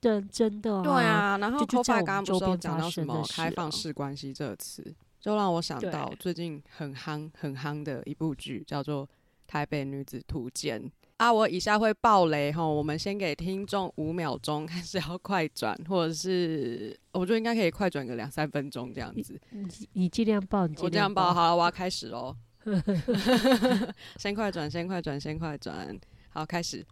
[0.00, 0.82] 真真的、啊。
[0.82, 1.38] 对，啊。
[1.38, 9.06] 然后就就 c 在 o 我们刚刚不是讲到什么开放啊式关系这个词，就让我想到最近很夯很夯的一部剧，叫做
[9.46, 10.82] 《台北女子图鉴》。
[11.24, 19.40] 啊，我以下会爆雷哈，我们先给听众五秒钟，看是要快转，或者是我觉得应该可以快转个两三分钟这样子。
[19.48, 22.36] 你你尽量爆，你尽量我这样报好了，我要开始喽。
[24.20, 25.98] 先快转，先快转，先快转。
[26.28, 26.84] 好，开始。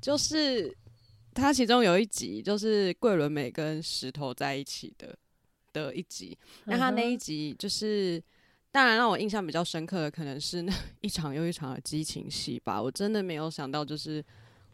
[0.00, 0.74] 就是
[1.34, 5.14] 它其中有一集，就是桂纶镁跟石头在一起的
[5.74, 6.38] 的一集。
[6.64, 8.22] 那他那一嗯集就是，
[8.72, 12.80] 当然让我印象比较深刻的，可能是那 一场又一场的激情戏吧。
[12.82, 14.22] 我真的没有想到，就是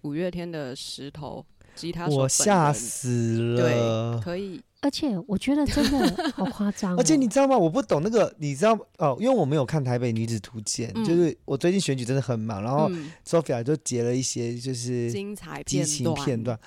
[0.03, 4.21] 五月天的石头吉他手本我吓死了对。
[4.25, 7.57] 可以而且我觉得真的 好夸张、哦，而且你知道吗？
[7.57, 16.59] 我不懂那个，你知道哦，因为我没有看《台北女子图鉴》嗯就是我最近选举真的很忙，然后嗯 Sophia 就截了一些就是精彩激情片段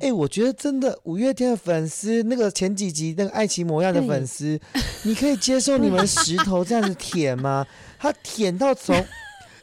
[0.00, 4.60] 哎、我觉得真的五月天的粉丝，那个前几集那个爱情模样的粉丝，
[5.04, 7.64] 你可以接受你们石头这样子舔吗？
[8.00, 8.96] 他舔到从，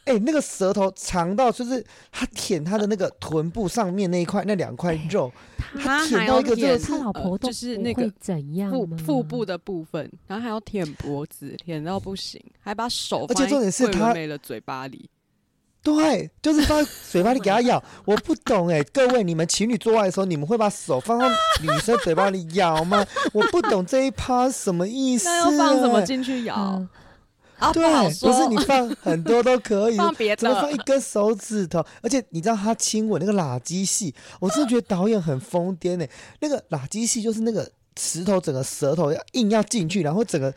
[0.07, 5.31] 哎、那个舌头长到就是他舔他的那个臀部上面那一块那两块肉，
[5.83, 15.09] 他舔到一个真的是他老婆就是那个腹怎样腹腹部的部分，然后还要舔脖子，舔到不行，还把手而且重放在桂点是他没了嘴巴里。
[15.83, 17.81] 对，就是放在嘴巴里给他咬。
[18.03, 21.29] 我不懂哎、各位，你们情侣做爱的时候，你们会把手放到
[21.61, 23.05] 女生嘴巴里咬吗？
[23.31, 26.55] 我不懂这一趴什么意思、 那要放什么哎进去咬？
[26.55, 26.89] 嗯
[27.59, 27.83] 啊，对
[28.21, 31.83] 不是你放很多都可以，放别怎么放一，根手指头？
[32.01, 36.05] 而且你知道他亲吻那个垃圾戏，我真的觉得导演很疯癫呢。
[36.39, 40.53] 那个垃圾戏就是那个石头整个舌头要硬要进去，然后整个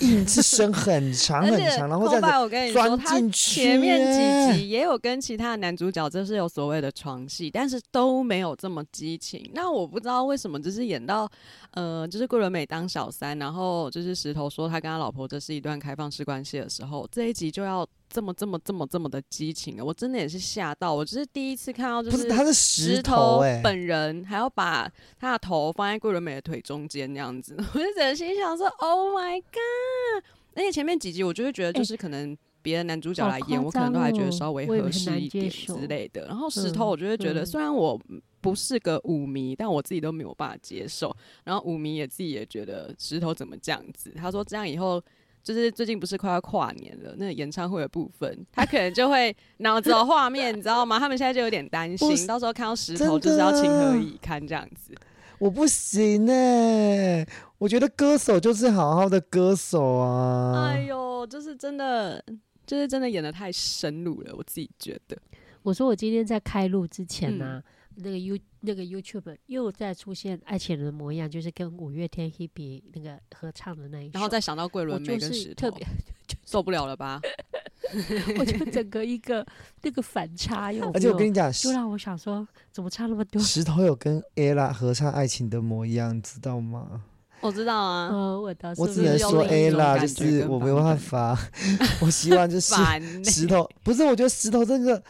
[0.00, 9.48] 硬是伸很长 很长，然后这样子后来我跟你说，钻他进去前面几集也有跟其他的男主角就是有所谓的床戏，但是都没有这么激情。
[9.54, 11.28] 那我不知道为什么，就是演到
[11.72, 19.84] 呃，就是桂纶镁当小三，然后就是石头说他跟他老婆这是一段开放式关系的时候，这一集就要这么这么这么这么的激情啊。
[19.84, 36.26] 我真的也是吓到，我就是第一次看到就是他是石石头哎、本人还要把他的头放在桂纶镁的腿中间那样子， 我就整个心想说：“Oh my god！” 而且前面几集我就会觉得，就是可能别的男主角来演，我可能都还觉得稍微合适一点之类的。
[36.26, 38.00] 然后石头，嗯我就会觉得，嗯虽然我
[38.40, 41.14] 不是个舞迷，但我自己都没有办法接受。
[41.42, 44.12] 然后舞迷也自己也觉得石头怎么这样子？
[44.14, 45.02] 他说这样以后。
[45.44, 50.98] 就是最近不是快要跨年了，那个演唱会的部分，他可能就会 脑子有画面，你知道吗？
[50.98, 54.94] 他们现在就有点担心，到时候看到石头就是要情何以堪这样子。
[55.38, 57.26] 我不行哎、
[57.58, 60.70] 我觉得歌手就是好好的歌手啊。
[60.70, 62.24] 哎呦，就是真的，
[62.64, 65.16] 就是真的演的太深入了，我自己觉得。
[65.62, 67.62] 我说我今天在开录之前呢、嗯
[67.96, 75.86] 那个 You 那个 YouTube 又在出现《爱情人的模样》，就是跟五月天 Hebe 那个合唱的那一首，然后再想到桂我纶镁就跟石头是特别，，
[76.46, 77.20] 受不了了吧？
[78.38, 79.46] 我就整个一个
[79.82, 83.40] 那个反差有没有，而且我跟你讲，就让我想说，怎么差那么多？
[83.42, 87.02] 石头有跟 ella 合唱《爱情的模样》，知道吗？
[87.40, 91.38] 我知道啊，呃，我倒是我只能说 ella 就是我没有办法，
[92.00, 92.74] 我希望就是
[93.22, 95.02] 石头不是，我觉得石头这个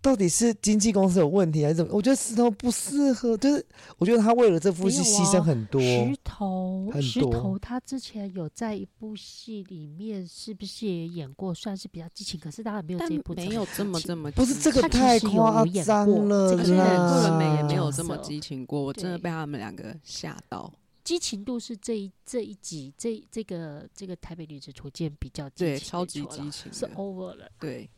[0.00, 1.92] 到底是经纪公司有问题还是怎么？
[1.94, 3.64] 我觉得石头不适合，就是
[3.98, 5.80] 我觉得他为了这部戏牺牲啊很多。
[5.80, 11.52] 石头，石头，他之前有在一部戏里面，是不是也演过？
[11.52, 20.72] 算是比较激情，可是当然没有这一部没有这么这么不是这个太夸演张了这个而且桂纶镁也没有这么激情过，我真的被他们两个吓到。
[21.02, 27.88] 激情度是这一这一集这这个这个台北女子图鉴比较激对，情超级激情是 over 了，对，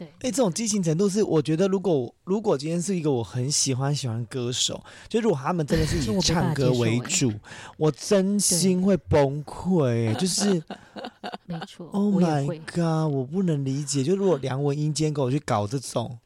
[0.00, 7.30] 对，哎、这种激情程度是，我觉得如果如果今天是一个我很喜欢喜欢歌手，就如果他们真的是 以唱歌为主，
[7.76, 10.62] 我真心会崩溃、欸就是
[11.44, 12.46] 没错 Oh my。
[12.64, 14.02] god，我不能理解。
[14.02, 16.18] 就如果梁文音今天给我去搞这种，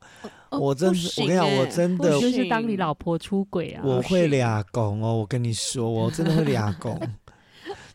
[0.51, 3.83] 哦我真不是我跟你讲，我真的就是当你老婆出轨啊？
[3.85, 6.97] 我会俩拱哦，我跟你说，我真的会俩 拱，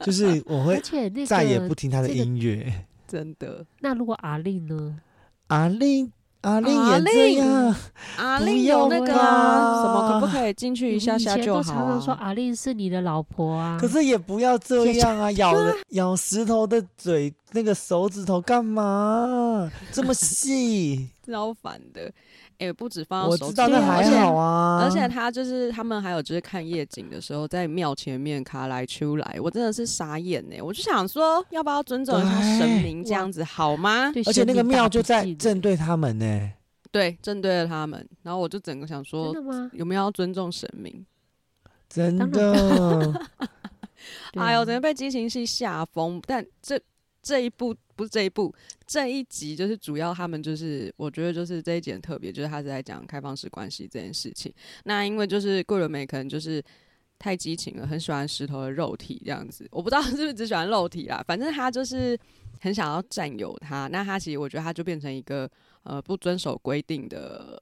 [0.01, 2.86] 就是我会而且再也不听他的音乐。
[3.07, 3.65] 真的。
[3.80, 4.99] 那如果阿令呢？
[5.50, 12.20] 阿令，阿令阿也这令样，不阿令有那用个啊，什么吧可不可以进去一下下就好前都常常说啊？
[12.22, 13.78] 阿令是你的老婆啊。
[13.80, 15.32] 可是也不要这样啊！
[15.38, 21.10] 咬人咬石头的嘴，那个手指头干嘛这么细？
[21.26, 22.12] 老烦的。
[22.60, 30.62] 哎、不止放到我手指头知道那还而且好啊，而且他就是他们还有就是看夜景的时候，在庙前面卡来出来，我真的是傻眼呢。
[30.62, 34.12] 我就想说，要不要尊重一下神明这样子好吗？
[34.26, 36.51] 而且那个庙就在正对他们呢。
[36.91, 39.70] 对，正对着他们，然后我就整个想真说的，吗？
[39.74, 41.05] 有没有要尊重神明？
[41.88, 43.30] 真的，
[44.34, 46.22] 哎呦，啊整个被激情戏吓疯。
[46.26, 46.80] 但这
[47.22, 48.53] 这一部不是这一部，
[48.88, 54.53] 这一集就是主要他们就是，我觉得就是这一集很特别，就是他是在讲开放式关系这件事情。
[54.86, 56.63] 那因为就是桂纶镁可能就是
[57.17, 59.67] 太激情了，很喜欢石头的肉体这样子。
[59.72, 62.17] 我不知道 是不是只喜欢肉体啦，反正他就是
[62.61, 63.88] 很想要占有他。
[63.88, 65.49] 那他其实我觉得他就变成一个
[65.84, 67.61] 呃不遵守规定的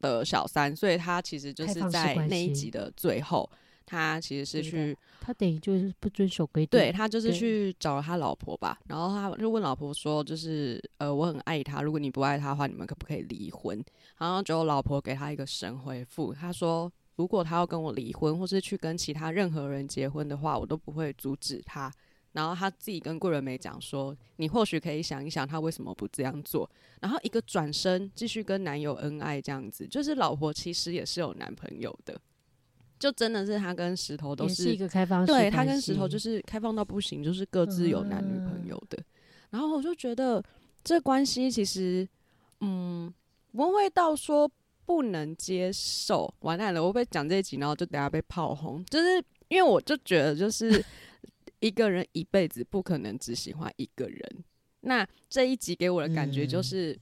[0.00, 3.50] 的小三，所以他其实就是在那一集的最后。
[3.86, 6.78] 他其实是去他等于就是不遵守规定。
[6.78, 13.82] 对他就是去找了他老婆吧，然后他就问老婆说，就是呃我很爱他，如果你不爱他的话，你们可不可以离婚？
[14.18, 21.92] 然后就老婆给他一个神回复，他说如果他要跟我离婚，或是去跟其他任何人结婚的话，我都不会阻止他。
[22.32, 26.68] 然后他自己跟桂纶镁讲说，你或许可以想一想，他为什么不这样做。
[27.00, 32.20] 然后一个转身，继续跟男友恩爱，这样子，就是老婆其实也是有男朋友的，
[33.04, 38.98] 就真的是他跟石头都也是一个开放对他跟石头就是开放到不行，就是各自有男女朋友的。
[39.50, 40.42] 然后我就觉得
[40.82, 42.08] 这关系其实，
[42.62, 43.12] 嗯，
[43.52, 44.50] 不会到说
[44.86, 46.32] 不能接受。
[46.40, 48.82] 完蛋了，我会讲这一集，然后就等下被炮轰？
[48.86, 50.82] 就是因为我就觉得，就是
[51.60, 54.44] 一个人一辈子不可能只喜欢一个人。
[54.80, 56.98] 那这一集给我的感觉就嗯是，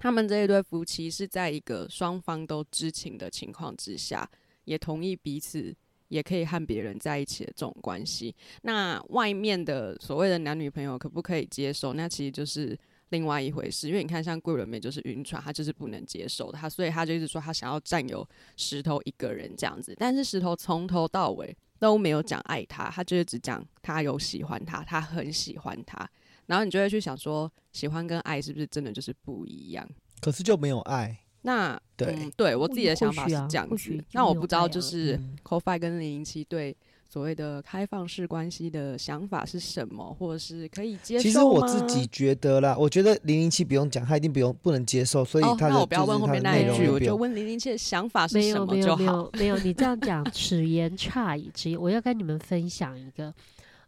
[0.00, 4.28] 他们这一对夫妻是在一个双方都知情的情况之下，
[4.68, 5.74] 也同意彼此
[6.08, 8.34] 也可以和别人在一起的这种关系。
[8.62, 11.94] 那外面的所谓的男女朋友可不可以接受？
[11.94, 13.88] 那其实就是另外一回事。
[13.88, 19.94] 因为你看，像桂纶镁就是晕船，他就是不能接受，他所以他就一直说他想要占有石头一个人这样子。
[19.98, 26.08] 但是石头从头到尾都没有讲爱他，他就是只讲他有喜欢他，他很喜欢他。
[26.46, 29.86] 然后你就会去想说，喜欢跟爱是不是真的就是不一样？
[30.20, 31.18] 可是就没有爱。
[31.42, 34.04] 那对嗯、对我自己的想法是这样子。
[34.12, 36.76] 那我不知道，就是嗯 c o f i 跟零零七对
[37.08, 49.02] 所谓的开放式关系的想法是什么，或者是可以接受其实我自己觉得啦，我觉得零零七不用讲，他一定不用不能接受，所以哦，他的、那我不要问后面那一句，我就就问零零七的想法是什没有没么就好。
[49.02, 51.50] 有没有没有，你这样讲 此言差矣。
[51.54, 53.32] 此言，我要跟你们分享一个，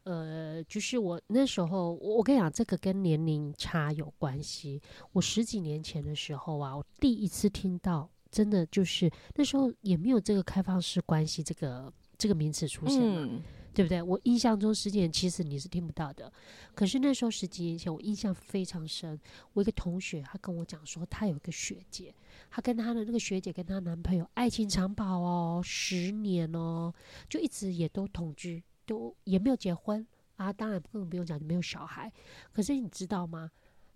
[0.05, 4.81] 呃，就是我那时候，我我跟你讲，这个跟年龄差有关系。
[5.13, 13.29] 我十几年前的时候啊，我第一次听到，真的就是那时候也没有这个开放式关系这个这个名词出现嘛。
[13.31, 13.43] 嗯，
[13.75, 14.03] 对不对？
[14.03, 16.33] 我印象中十几年其实你是听不到的，
[16.75, 19.19] 可是那时候十几年前我印象非常深。
[19.53, 22.15] 我一个同学他跟我讲说，他有一个学姐，
[22.51, 26.93] 她跟她的那个学姐跟她男朋友爱情长跑哦，十年哦，
[27.29, 32.13] 就一直也都同居，都也没有结婚啊，当然更不用讲没有小孩。
[32.53, 33.49] 可是你知道吗？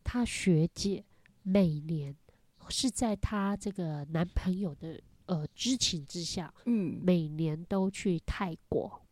[0.04, 1.04] 她学姐
[1.42, 2.14] 每年
[2.68, 9.02] 是在她这个男朋友的呃知情之下，嗯，每年都去泰国，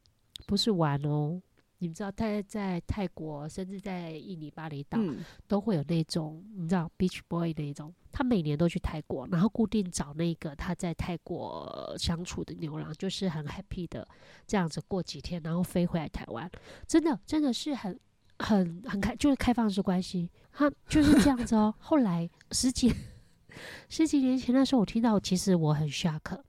[0.47, 1.43] 不是玩哦。
[1.83, 5.25] 你们知道，在在泰国，甚至在印尼巴厘岛，嗯。
[5.49, 14.07] 都会有那种你知道 beach boy 那种，他每年都去泰国，然后固定找那个他在泰国相处的牛郎，就是很 happy 的
[14.47, 16.49] 这样子过几天，然后飞回来台湾，
[16.87, 17.99] 真的真的是很
[18.39, 21.75] 很很开，就是开放式关系，他就是这样子哦。
[21.81, 22.95] 后来十几
[23.91, 26.41] 十几年前那时候，我听到，其实我很 shock，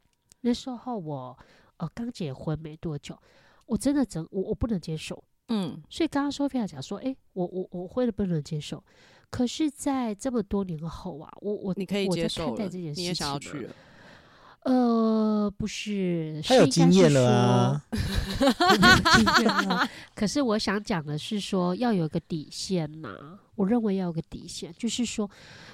[0.41, 1.36] 那时候我
[1.77, 3.17] 呃刚结婚没多久，
[3.66, 5.24] 我真的整我我不能接受。
[5.49, 8.82] 嗯所以刚刚 Sophia 讲说，诶，我我我会不能接受，
[9.30, 13.76] 可是，在这么多年后啊，我我你可以接受了，看待这件事你也想要去了，
[14.61, 17.86] 呃，不是，他有是应该是经验了啊。
[17.91, 17.99] 说。
[19.18, 19.89] 经验了。
[20.16, 25.30] 可是我想讲的是说，要有个底线呐、我认为要有个底线，就是说，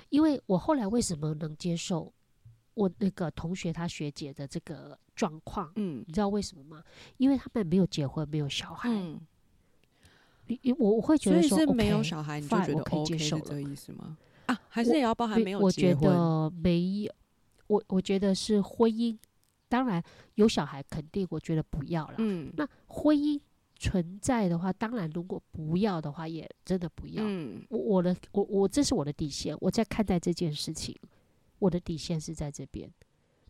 [0.09, 2.11] 因为我后来为什么能接受
[2.79, 6.83] 我那个同学他学姐的这个状况，嗯你知道为什么吗？
[7.17, 8.89] 因为他们没有结婚，没有小孩。
[8.89, 9.19] 嗯，
[10.47, 14.17] 你你我我会觉得说以是没有小孩你就觉得我可以 OK 接受了是这个意思吗？
[14.45, 15.93] 啊，还是也要包含没有我觉？
[15.93, 17.13] 得没有，
[17.67, 19.17] 我我觉得是婚姻，
[19.67, 20.01] 当然
[20.35, 22.15] 有小孩肯定我觉得不要了。
[22.17, 23.39] 嗯那婚姻
[23.77, 27.23] 存在的话，当然如果不要的话，也真的不要。
[27.25, 30.97] 嗯我我的我我这是我的底线，我在看待这件事情，
[31.59, 32.91] 我的底线是在这边。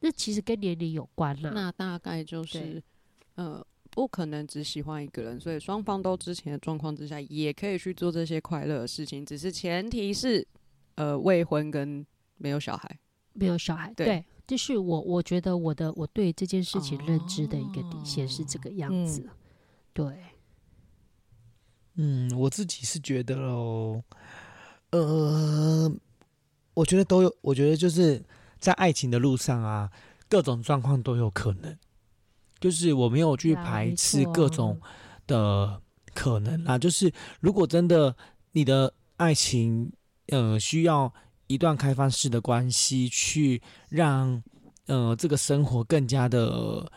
[0.01, 1.51] 那其实跟年龄有关啦。
[1.51, 2.83] 那大概就是
[3.35, 10.45] 呃，不可能只喜欢一个人，所以双方都知情的状况之下，也可以去做这些快乐的事情，只是前提是
[10.95, 12.05] 呃未婚跟
[12.37, 12.99] 没有小孩。
[13.33, 19.29] 没有小孩，对对，这是我我觉得我的我对这件事情认知的一个底线是这哦个样嗯子。
[19.93, 20.23] 对，
[21.93, 24.03] 嗯，我自己是觉得喽，
[24.89, 25.89] 呃，
[26.79, 28.23] 我觉得都有，我觉得就是
[28.59, 29.89] 在爱情的路上啊，
[30.29, 31.77] 各种状况都有可能，
[32.59, 34.79] 就是我没有去排斥各种
[35.27, 35.81] 的
[36.13, 37.11] 可能啊，就是
[37.41, 38.15] 如果真的
[38.53, 39.91] 你的爱情，
[40.27, 41.13] 呃，需要
[41.47, 44.41] 一段开放式的关系去让
[44.85, 46.91] 呃这个生活更加的。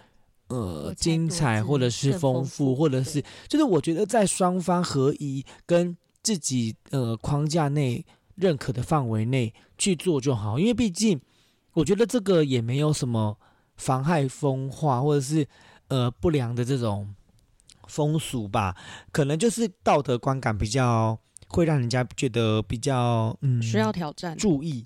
[0.49, 8.05] 呃，精彩或者是丰富，或者是就是我觉得在双方合一跟自己呃框架内
[8.35, 11.21] 认可的范围内去做就好，因为毕竟
[11.75, 13.39] 我觉得这个也没有什么
[13.77, 15.47] 妨害风化或者是
[15.89, 17.15] 呃不良的这种
[17.87, 18.77] 风俗吧，
[19.11, 21.19] 可能就是道德观感比较
[21.49, 24.37] 会让人家觉得比较嗯需要挑战。
[24.37, 24.85] 注意。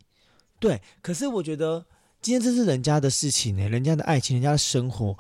[0.59, 1.85] 对，可是我觉得
[2.23, 5.17] 今天这是人家的事情呢、人家的爱情，人家的生活，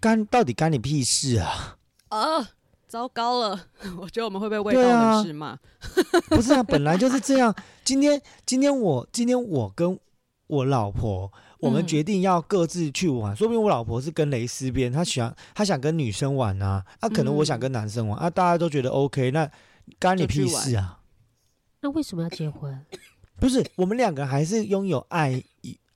[0.00, 1.76] 干到底干你屁事啊？
[2.08, 2.48] 啊，
[2.92, 3.58] 糟糕了！
[3.96, 5.58] 我觉得我们会被味道对啊人士骂。
[6.28, 7.54] 不是啊，本来就是这样。
[7.82, 9.98] 今天，今天我，今天我跟
[10.46, 13.34] 我老婆，我们嗯决定要各自去玩。
[13.34, 19.50] 说不定我老婆是跟蕾丝边，她想她想跟女生玩啊，啊，可能我想跟男生玩、啊，大家都觉得 OK，那
[19.98, 21.00] 干你屁事啊？
[21.80, 22.78] 那为什么要结婚？
[23.40, 25.42] 不是，我们两个还是拥有爱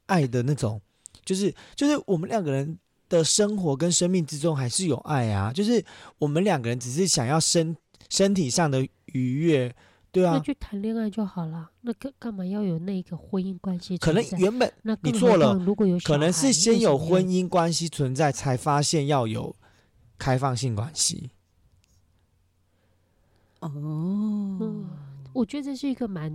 [0.06, 0.80] 爱的那种，
[1.26, 2.78] 就是就是我们两个人
[3.08, 5.84] 的生活跟生命之中还是有爱啊，就是
[6.18, 7.76] 我们两个人只是想要身
[8.08, 9.74] 身体上的愉悦，
[10.12, 11.70] 对啊那啊，就谈恋爱就好了。
[11.82, 14.24] 那干干嘛要有那个婚姻关系可能？
[14.38, 19.54] 原本你错了如果有可能是先有婚姻关系存在，才发现要有
[20.18, 21.30] 开放性关系。
[23.60, 24.84] 哦嗯，
[25.32, 26.30] 我觉得这是一个蛮，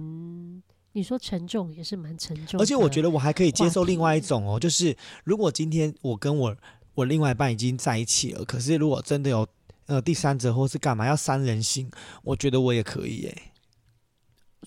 [0.94, 2.60] 你说沉重也是蛮沉重。
[2.60, 6.56] 而且我觉得我还可以接受另外一种哦，就是如果今天我跟我
[6.96, 9.48] 我另外一半已经在一起了，可是如果真的有
[9.86, 11.90] 呃第三者或是干嘛要三人行，
[12.24, 13.38] 我觉得我也可以耶。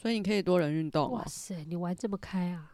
[0.00, 1.24] 所以你可以多人运动、哇哦。
[1.26, 2.72] 塞，你玩这么开啊？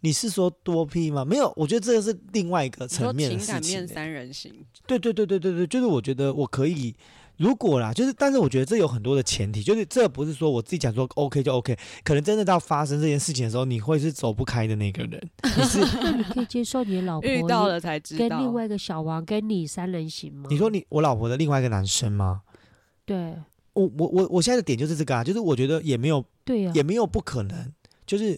[0.00, 1.24] 你是说多批吗？
[1.24, 3.60] 没有，我觉得这个是另外一个层面情感。
[3.62, 6.94] 面三人行，对对对对对对，就是我觉得我可以，
[7.38, 15.30] 如果啦，就是但是我觉得这有很多的前提，就是这不是说我自己讲说 OK 就 OK，可能真的到发生这件事情的时候，你会是走不开的那个人。
[15.56, 18.28] 你是那 你可以接受你的老婆遇到了才知道。
[18.28, 20.48] 跟另外一个小王跟你三人行吗？
[20.50, 22.42] 你说你我老婆的另外一个男生吗？
[23.06, 23.34] 对
[23.72, 27.72] 我我我我现在的点就是这个啊，就是我觉得也没有对呀、也没有不可能，
[28.04, 28.36] 就是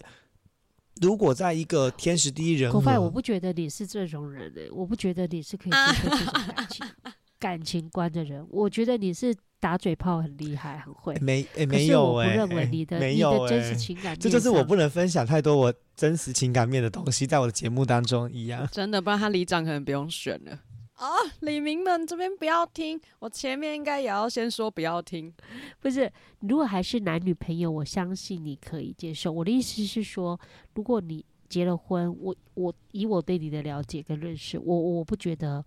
[1.00, 6.86] 如果在一个天时地利人和，口，我不觉得你是这种人诶、我不觉得你是可以接受这种感情、
[7.40, 8.46] 感情观的人。
[8.50, 11.14] 我觉得你是打嘴炮很厉害，很会。
[11.20, 18.68] 没诶可是我不没有诶、认为你的你没有的真实情感这就是我不能分享太多我真实情感面的东西，在我的节目当中一样。
[18.70, 20.60] 真的，不然他里长可能不用选了。
[20.94, 21.08] 啊，
[21.40, 25.32] 李明们这边不要听，我前面应该也要先说不要听。
[25.80, 29.32] 不是，如果还是男女朋友，我相信你可以接受。
[29.32, 30.38] 我的意思是说，
[30.74, 35.64] 如果你结了婚，我我以我对你的了解跟认识，我我不觉得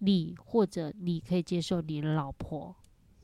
[0.00, 2.74] 你或者你可以接受你的老婆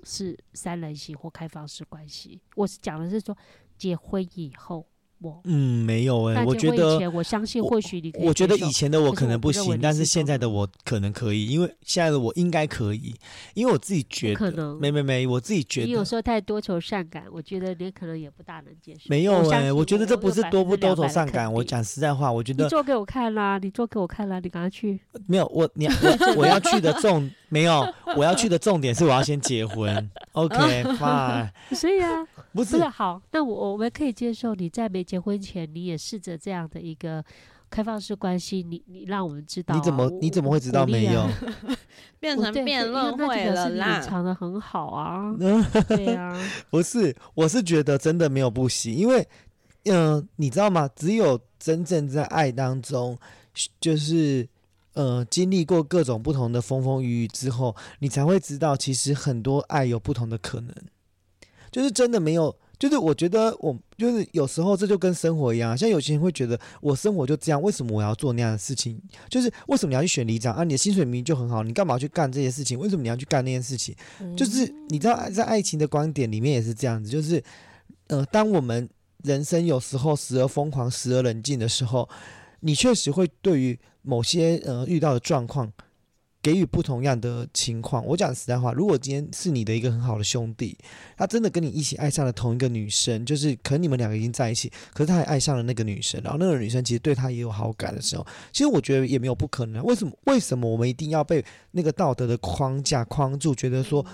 [0.05, 2.41] 是三人行或开放式关系。
[2.55, 3.37] 我是讲的是说，
[3.77, 4.87] 结婚以后，
[5.21, 13.15] 我嗯，没有诶、那结我觉得我相信或许你可以我觉得以前的我可能不行，但是现在的我可能可以，因为现在的我应该可以，
[13.55, 19.01] 因为我自己觉得，可能没没没，我自己觉得你有时候太多愁善感，我觉得你可能也不大能接受。
[19.09, 25.01] 没有哎、我觉得这不是多不多愁善感，我讲实在话，我觉得你做给我看啦，你做给我看啦，你赶快去。
[25.27, 25.87] 没有我你
[26.37, 27.87] 我我要去的重没有，
[28.17, 30.57] 我要去的重点是我要先结婚， OK
[30.99, 37.25] fine，所以啊，不是不是好，那我我们可以接受你在没结婚前，你也试着这样的一个
[37.71, 41.31] 开放式关系，你你让我们知道啊、你怎么你怎么会知道没有啊？
[42.19, 44.01] 变成辩论会了啦。
[44.01, 45.35] 藏的很好啊。
[45.89, 46.37] 对啊，
[46.71, 49.27] 不是，我是觉得真的没有不行，因为，
[49.85, 50.89] 嗯、你知道吗？
[50.97, 53.17] 只有真正在爱当中，
[53.81, 54.49] 就是
[54.97, 60.75] 呃经历过各种不同的风风雨雨之后，你才会知道，其实很多爱有不同的可能，
[61.71, 62.57] 就是真的没有。
[62.79, 69.01] 就是我觉得我就是有时候这就跟生活一样，像有些人会觉得我生活就这样，为什么我要做那样的事情？
[69.31, 70.63] 就是为什么你要去选里长啊？
[70.63, 72.79] 你的薪水明明就很好，你干嘛去干这些事情？
[72.79, 73.97] 为什么你要去干那件事情？
[74.37, 77.43] 就是你知道，在爱情的观点里面也是这样子，就是
[78.09, 78.87] 呃，当我们
[79.25, 82.07] 人生有时候时而疯狂，时而冷静的时候，
[82.61, 85.71] 你确实会对于某些呃遇到的状况
[86.41, 88.07] 给予不同样的情况。
[88.07, 90.79] 我讲实在话，如果今天是你的一个很好的兄弟，
[91.17, 99.83] 他真的跟你一起爱上了同一个女生，就是可能你们两个已经在一起，可是他还爱上了那个女生，然后那个女生其实对他也有好感的时候，其实我觉得也没有不可能。
[99.85, 100.13] 为什么？
[100.27, 104.07] 为什么我们一定要被那个道德的框架框住，觉得说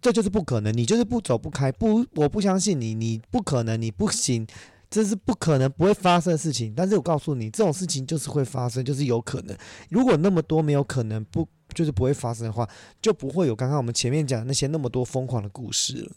[0.00, 4.46] 这就是不可能，你就是不走不开，不，我不相信你，你不可能，你不行，
[4.92, 6.74] 这是不可能不会发生的事情。
[6.76, 9.56] 但是我告诉你，这种事情就是会发生，就是有可能。
[9.88, 12.68] 如果那么多没有可能不就是不会发生的话，
[13.00, 16.12] 就不会有刚刚我们前面讲的那些那么多疯狂的故事了。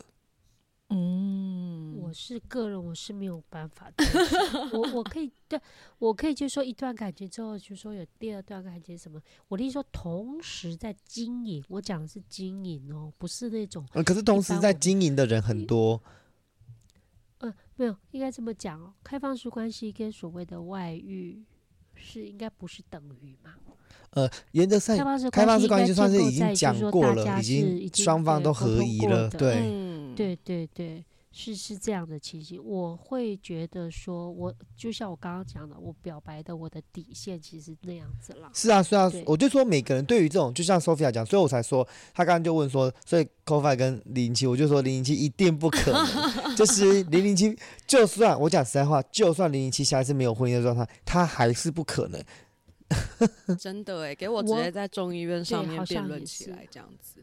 [0.90, 4.06] 嗯，我是个人，我是没有办法的。
[4.72, 5.60] 我 我可以对，
[5.98, 9.20] 我可以就说一段感情之后，就说有第二段感情什么。
[9.48, 16.00] 我的意思说，同时在经营，我讲的是经营哦，不是那种呃，可是同时在经营的人很多，
[17.40, 18.94] 呃，没有，应该这么讲哦。
[19.04, 21.44] 开放式关系跟所谓的外遇
[21.94, 23.54] 是应该不是等于嘛？
[24.12, 29.60] 呃，原则上开放式开放式关系就算是已经讲过了，已经双方都合宜了，对。
[29.62, 31.04] 嗯，对对对，
[31.38, 32.64] 是是这样的情形。
[32.64, 38.50] 我会觉得说，我就像我刚刚讲的，我表白的我的底线其实那样子啦。
[38.54, 47.54] 是啊，是啊，我就说每个人对于这种，就像 Sophia 讲，所以我才说，他刚刚就问说，所以 c o f i 跟零零七，我就说零零七一定不可能， 就是零零七，
[47.86, 52.24] 就算我讲实在话，就算零零七下一次没有婚姻的状态，他还是不可能。
[53.60, 57.20] 真的哎，给我直接在众议院上面辩像论起来这样子。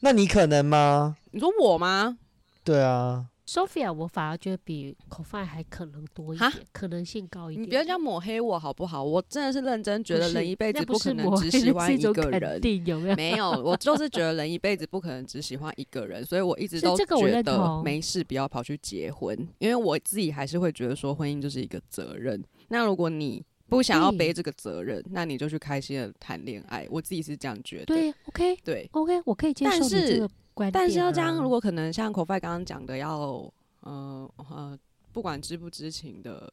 [0.00, 1.16] 那你可能吗？
[1.32, 2.16] 你说我吗？
[2.62, 7.64] 对啊，Sophia，我反而觉得比 c o f i 还可能多一哈点，可能性高一点。
[7.64, 9.02] 你不要这样抹黑我好不好？
[9.02, 12.60] 我真的是认真觉得人一辈子不可能只喜欢一个人。
[12.62, 13.16] 没有？
[13.16, 22.40] 没有，我就是觉得人一辈子不可能只喜欢一个人，所以我一直都觉得没事，不要跑去结婚，因为我自己还是会觉得说婚姻就是一个责任。
[22.68, 26.86] 那如果你不想要背这个责任，那你就去开心的谈恋爱。
[26.88, 27.86] 我自己是这样觉得。
[27.86, 30.28] 对，OK 对 OK，我可以接但受你这是
[30.72, 33.48] 但是要这样，如果可能像口 o 刚刚讲的，要
[33.82, 34.76] 呃呃，
[35.12, 36.52] 不管知不知情的，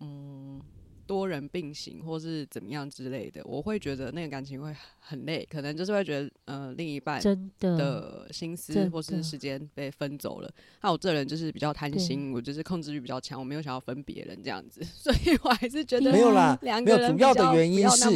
[0.00, 0.60] 嗯，
[1.06, 10.50] 多人并行或是怎么样之类的，我会觉得那个感情会很累，可能就是会觉得呃另一半真的的心思或是时间被分走了。
[10.82, 18.10] 那我这人就是比较贪心，我就是控制欲比较强，我没有想要分别人这样子，所以我还是觉得没有啦，两个人主要的原因是。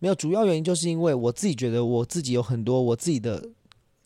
[0.00, 3.44] 没有主要原因就是因为我自己觉得我自己有很多我自己的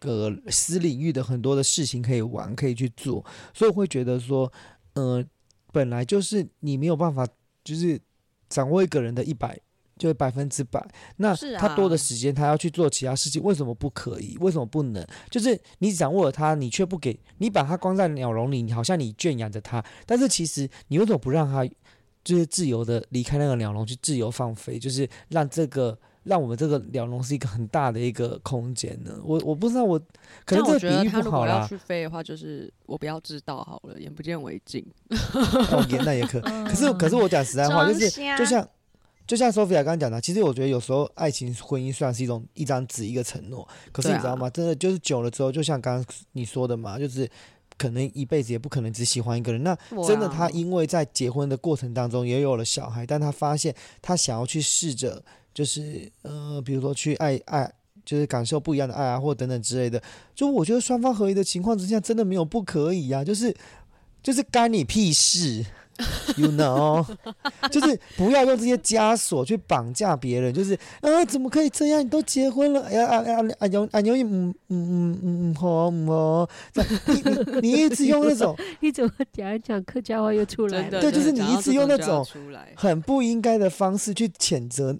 [0.03, 3.25] 呃私领域的很多的事情可以玩，可以去做，
[3.55, 4.53] 所以我会觉得说，
[4.95, 5.25] 呃，
[5.73, 7.27] 本来就是你没有办法
[7.65, 8.01] 就是
[8.49, 9.59] 掌握一个人的一百。
[9.99, 10.85] 就是百分之百，
[11.19, 14.37] 那他多的啊时间，他要去做其他事情，为什么不可以？
[14.41, 15.07] 为什么不能？
[15.31, 21.65] 就是你掌握了他，你却不给，你把他关在鸟笼里，你好像你圈养着他，但是其实你为什么不让他
[22.25, 29.13] 就是自由的离开那个鸟笼，去自由放飞，就是让这个让我们这个鸟笼是一个很大的一个空间呢？
[29.25, 29.99] 我我不知道我
[30.45, 34.85] 可能我觉得这个比喻他如果要不好啦，去飞的话，就是我不要知道好了，眼不见为净。
[35.11, 36.41] 哦，也那也可。
[36.65, 38.69] 可是可是我讲实在话，就是就像
[39.27, 44.49] 就像 Sophia 刚刚讲的，其实我觉得有时候爱情婚姻虽然是一种一张纸一个承诺，可是你知道吗？
[44.51, 47.29] 真的就是久了之后，就像刚刚你说的嘛，就是
[47.77, 49.63] 可能一辈子也不可能只喜欢一个人。
[49.63, 55.23] 那真的，他因为在结婚的过程当中也有了小孩，但他发现他想要去试着，
[55.55, 57.71] 就是呃，比如说去爱爱，
[58.05, 60.03] 就是感受不一样的爱啊，或等等之类的。
[60.35, 63.55] 就我觉得双方合一的情况之下，真的没有不可以呀、就是
[64.23, 65.65] 就是干你屁事。
[66.39, 67.07] You know，
[67.71, 72.03] 就是不要用这些枷锁去绑架别人，就是啊，怎么可以这样？
[72.03, 76.49] 你都结婚了，哎呀啊啊啊牛啊牛，嗯嗯嗯嗯嗯好嗯好，
[77.07, 80.99] 你你你一直用那种你怎么讲一讲客家话又出来了？
[81.03, 82.27] 对就是你一直用那种，
[82.75, 84.99] 很不应该的方式去谴责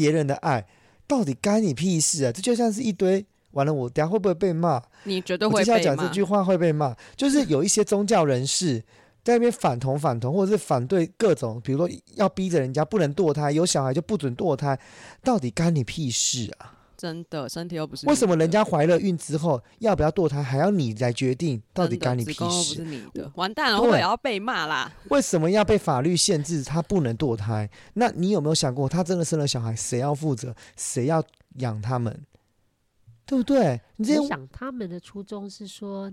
[0.00, 0.66] 别人的爱，
[1.06, 2.32] 到底干你屁事啊？
[2.32, 4.80] 这就像是一堆完了，我等下会不会被骂？
[5.04, 5.96] 你绝对我接下来会被骂。
[5.96, 8.82] 讲这句话会被骂，就是有一些宗教人士，
[9.22, 14.78] 在那边反同反同，或者是反对各种，比如说要逼着人家不能堕胎，有小孩就不准堕胎，
[15.22, 16.79] 到底干你屁事啊？
[17.00, 21.62] 真的，身体又不是为什么人家怀了孕之后要不要堕胎，还要你来决定？
[21.72, 22.84] 到底真的干你屁事？
[22.84, 24.92] 你的，完蛋了，对会不会也要被骂啦？
[25.08, 27.70] 为什么要被法律限制他不能堕胎？
[27.94, 30.54] 那你有没有想过，他真的生了小孩，谁要负责？
[30.76, 31.24] 谁要
[31.60, 32.26] 养他们？
[33.24, 33.80] 对不对？
[33.96, 36.12] 你这想他们的初衷是说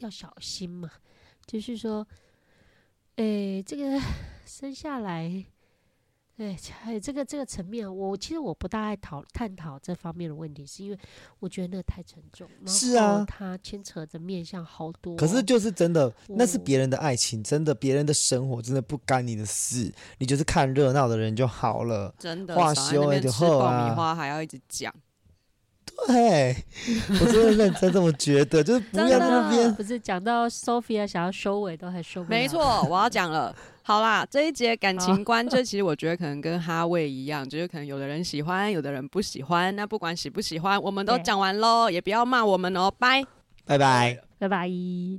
[0.00, 0.90] 要小心嘛，
[1.46, 2.06] 就是说，
[3.14, 3.98] 诶、这个
[4.44, 5.46] 生下来，
[6.36, 10.98] 对，还有这个这个层面，我其实我不大爱讨探讨这方面的问题，是因为
[11.38, 22.14] 我觉得那太沉重，然是啊后它牵扯的面向好多，可是就是真的，那是哦别人的爱情，真的别人的生活，真的不干你的事，你就是看热闹的人就好了。
[22.18, 24.92] 真的，话休就边吃爆米花还要一直讲，
[26.06, 26.54] 对，
[27.18, 33.56] 我真的认真这么觉得，就是不要那边不是讲到 Sophia 想要收尾都还收没错，我要讲了。
[33.86, 39.74] 好啦，这一节感情观，这其实我觉得可能跟哈味一样，就是可能有的人喜欢，有的人不喜欢。
[39.76, 43.24] 那不管喜不喜欢，我们都对讲完喽，也不要骂我们哦，拜。
[43.64, 44.20] 拜拜。
[44.40, 44.68] 拜拜。